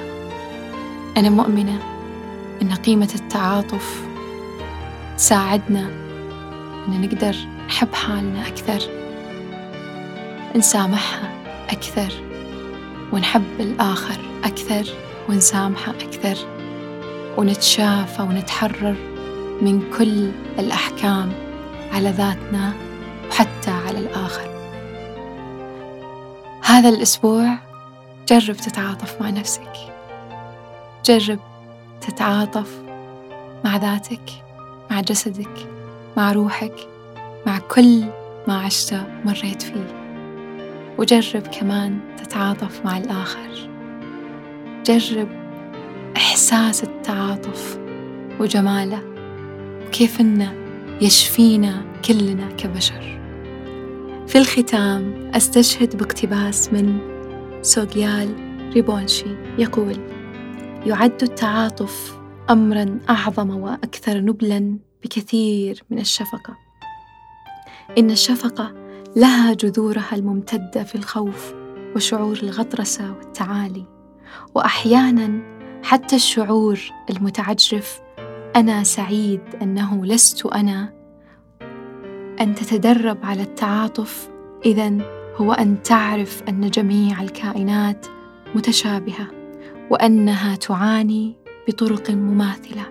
أنا 1.17 1.29
مؤمنة 1.29 1.92
أن 2.61 2.73
قيمة 2.73 3.09
التعاطف 3.15 4.01
تساعدنا 5.17 5.89
أن 6.87 7.01
نقدر 7.01 7.35
نحب 7.67 7.93
حالنا 7.93 8.47
أكثر 8.47 8.79
نسامحها 10.55 11.29
أكثر 11.69 12.13
ونحب 13.11 13.59
الآخر 13.59 14.17
أكثر 14.43 14.83
ونسامحه 15.29 15.91
أكثر 15.91 16.37
ونتشافى 17.37 18.21
ونتحرر 18.21 18.95
من 19.61 19.91
كل 19.97 20.31
الأحكام 20.59 21.31
على 21.93 22.09
ذاتنا 22.09 22.73
وحتى 23.29 23.71
على 23.71 23.99
الآخر. 23.99 24.49
هذا 26.63 26.89
الأسبوع 26.89 27.57
جرب 28.27 28.55
تتعاطف 28.55 29.21
مع 29.21 29.29
نفسك. 29.29 29.73
جرب 31.05 31.39
تتعاطف 32.07 32.81
مع 33.65 33.77
ذاتك 33.77 34.29
مع 34.91 35.01
جسدك 35.01 35.67
مع 36.17 36.31
روحك 36.31 36.73
مع 37.47 37.59
كل 37.59 38.03
ما 38.47 38.57
عشت 38.57 38.95
مريت 39.25 39.61
فيه. 39.61 40.03
وجرب 40.97 41.47
كمان 41.47 41.99
تتعاطف 42.17 42.85
مع 42.85 42.97
الآخر. 42.97 43.69
جرب 44.85 45.27
إحساس 46.17 46.83
التعاطف 46.83 47.79
وجماله 48.39 49.01
وكيف 49.87 50.21
إنه 50.21 50.53
يشفينا 51.01 51.81
كلنا 52.05 52.47
كبشر. 52.57 53.19
في 54.27 54.37
الختام 54.37 55.31
أستشهد 55.35 55.97
باقتباس 55.97 56.73
من 56.73 56.97
سوغيال 57.61 58.35
ريبونشي 58.73 59.25
يقول 59.57 59.97
يعد 60.85 61.23
التعاطف 61.23 62.19
أمرا 62.49 62.99
أعظم 63.09 63.49
وأكثر 63.49 64.21
نبلا 64.21 64.77
بكثير 65.03 65.83
من 65.89 65.99
الشفقة. 65.99 66.57
إن 67.97 68.11
الشفقة 68.11 68.73
لها 69.15 69.53
جذورها 69.53 70.09
الممتدة 70.13 70.83
في 70.83 70.95
الخوف 70.95 71.53
وشعور 71.95 72.39
الغطرسة 72.43 73.11
والتعالي. 73.11 73.85
وأحيانا 74.55 75.41
حتى 75.83 76.15
الشعور 76.15 76.79
المتعجرف 77.09 78.01
أنا 78.55 78.83
سعيد 78.83 79.41
أنه 79.61 80.05
لست 80.05 80.45
أنا. 80.45 80.93
أن 82.41 82.55
تتدرب 82.55 83.17
على 83.23 83.41
التعاطف 83.41 84.29
إذا 84.65 84.97
هو 85.35 85.53
أن 85.53 85.83
تعرف 85.83 86.43
أن 86.49 86.69
جميع 86.69 87.21
الكائنات 87.21 88.05
متشابهة. 88.55 89.42
وأنها 89.89 90.55
تعاني 90.55 91.33
بطرق 91.67 92.11
مماثلة 92.11 92.85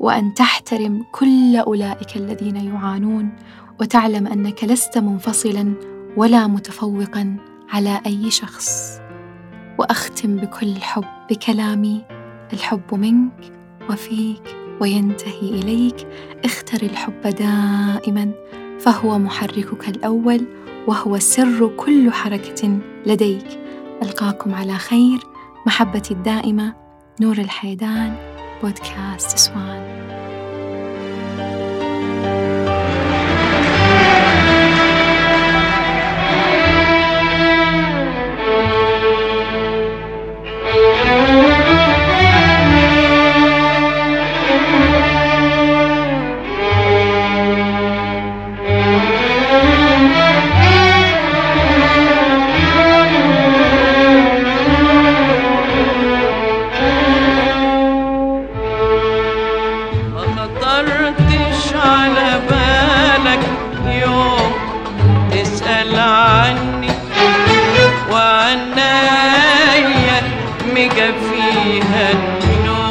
وأن 0.00 0.34
تحترم 0.34 1.04
كل 1.12 1.56
أولئك 1.56 2.16
الذين 2.16 2.56
يعانون 2.56 3.32
وتعلم 3.80 4.26
أنك 4.26 4.64
لست 4.64 4.98
منفصلا 4.98 5.72
ولا 6.16 6.46
متفوقا 6.46 7.36
على 7.70 8.00
أي 8.06 8.30
شخص. 8.30 8.98
وأختم 9.78 10.36
بكل 10.36 10.74
حب 10.76 11.04
بكلامي 11.30 12.02
الحب 12.52 12.94
منك 12.94 13.52
وفيك 13.90 14.56
وينتهي 14.80 15.48
إليك. 15.48 16.08
اختر 16.44 16.82
الحب 16.82 17.20
دائما 17.20 18.30
فهو 18.80 19.18
محركك 19.18 19.88
الأول 19.88 20.44
وهو 20.86 21.18
سر 21.18 21.70
كل 21.76 22.10
حركة 22.12 22.78
لديك. 23.06 23.60
ألقاكم 24.02 24.54
على 24.54 24.74
خير. 24.74 25.31
محبتي 25.66 26.14
الدائمة 26.14 26.74
نور 27.20 27.38
الحيدان 27.38 28.16
بودكاست 28.62 29.38
سوان. 29.38 30.11
الذكرى 71.30 72.82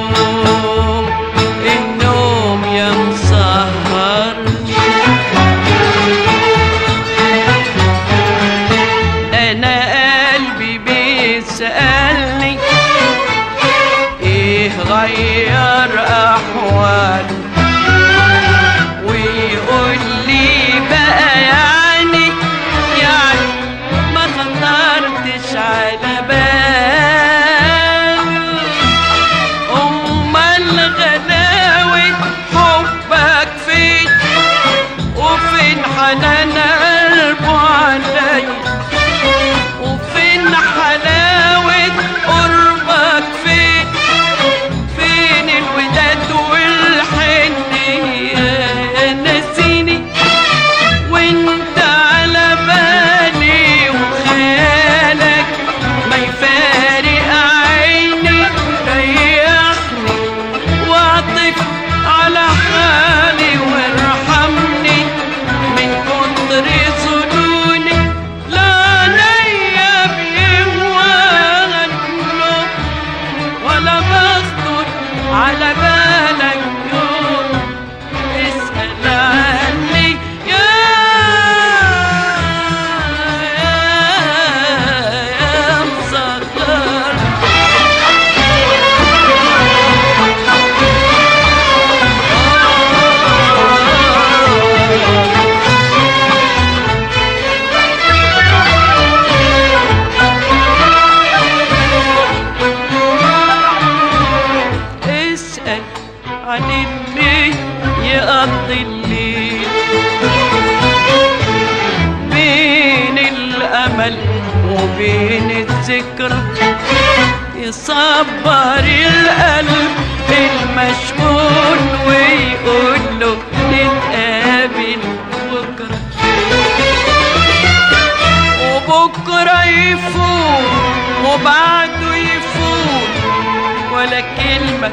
دومة 134.81 134.91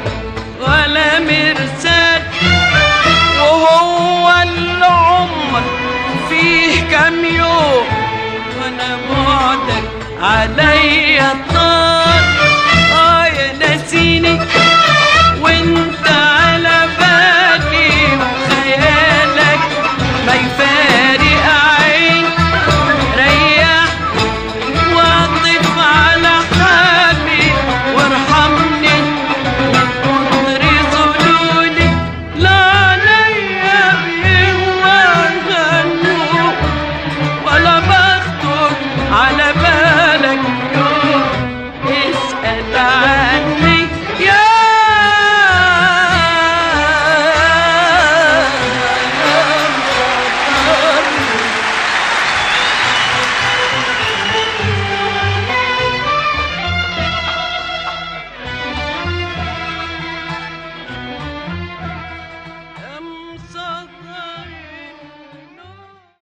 ولا 0.61 1.19
مرسال. 1.19 2.21
وهو 3.39 4.29
العمر 4.43 5.61
فيه 6.29 6.81
كم 6.81 7.25
يوم 7.25 7.85
وأنا 8.61 8.97
بعدك 9.09 9.83
عليا 10.21 11.33
طار 11.53 12.23
آه 12.93 13.25
يا 13.25 13.53
ناسيني 13.59 14.39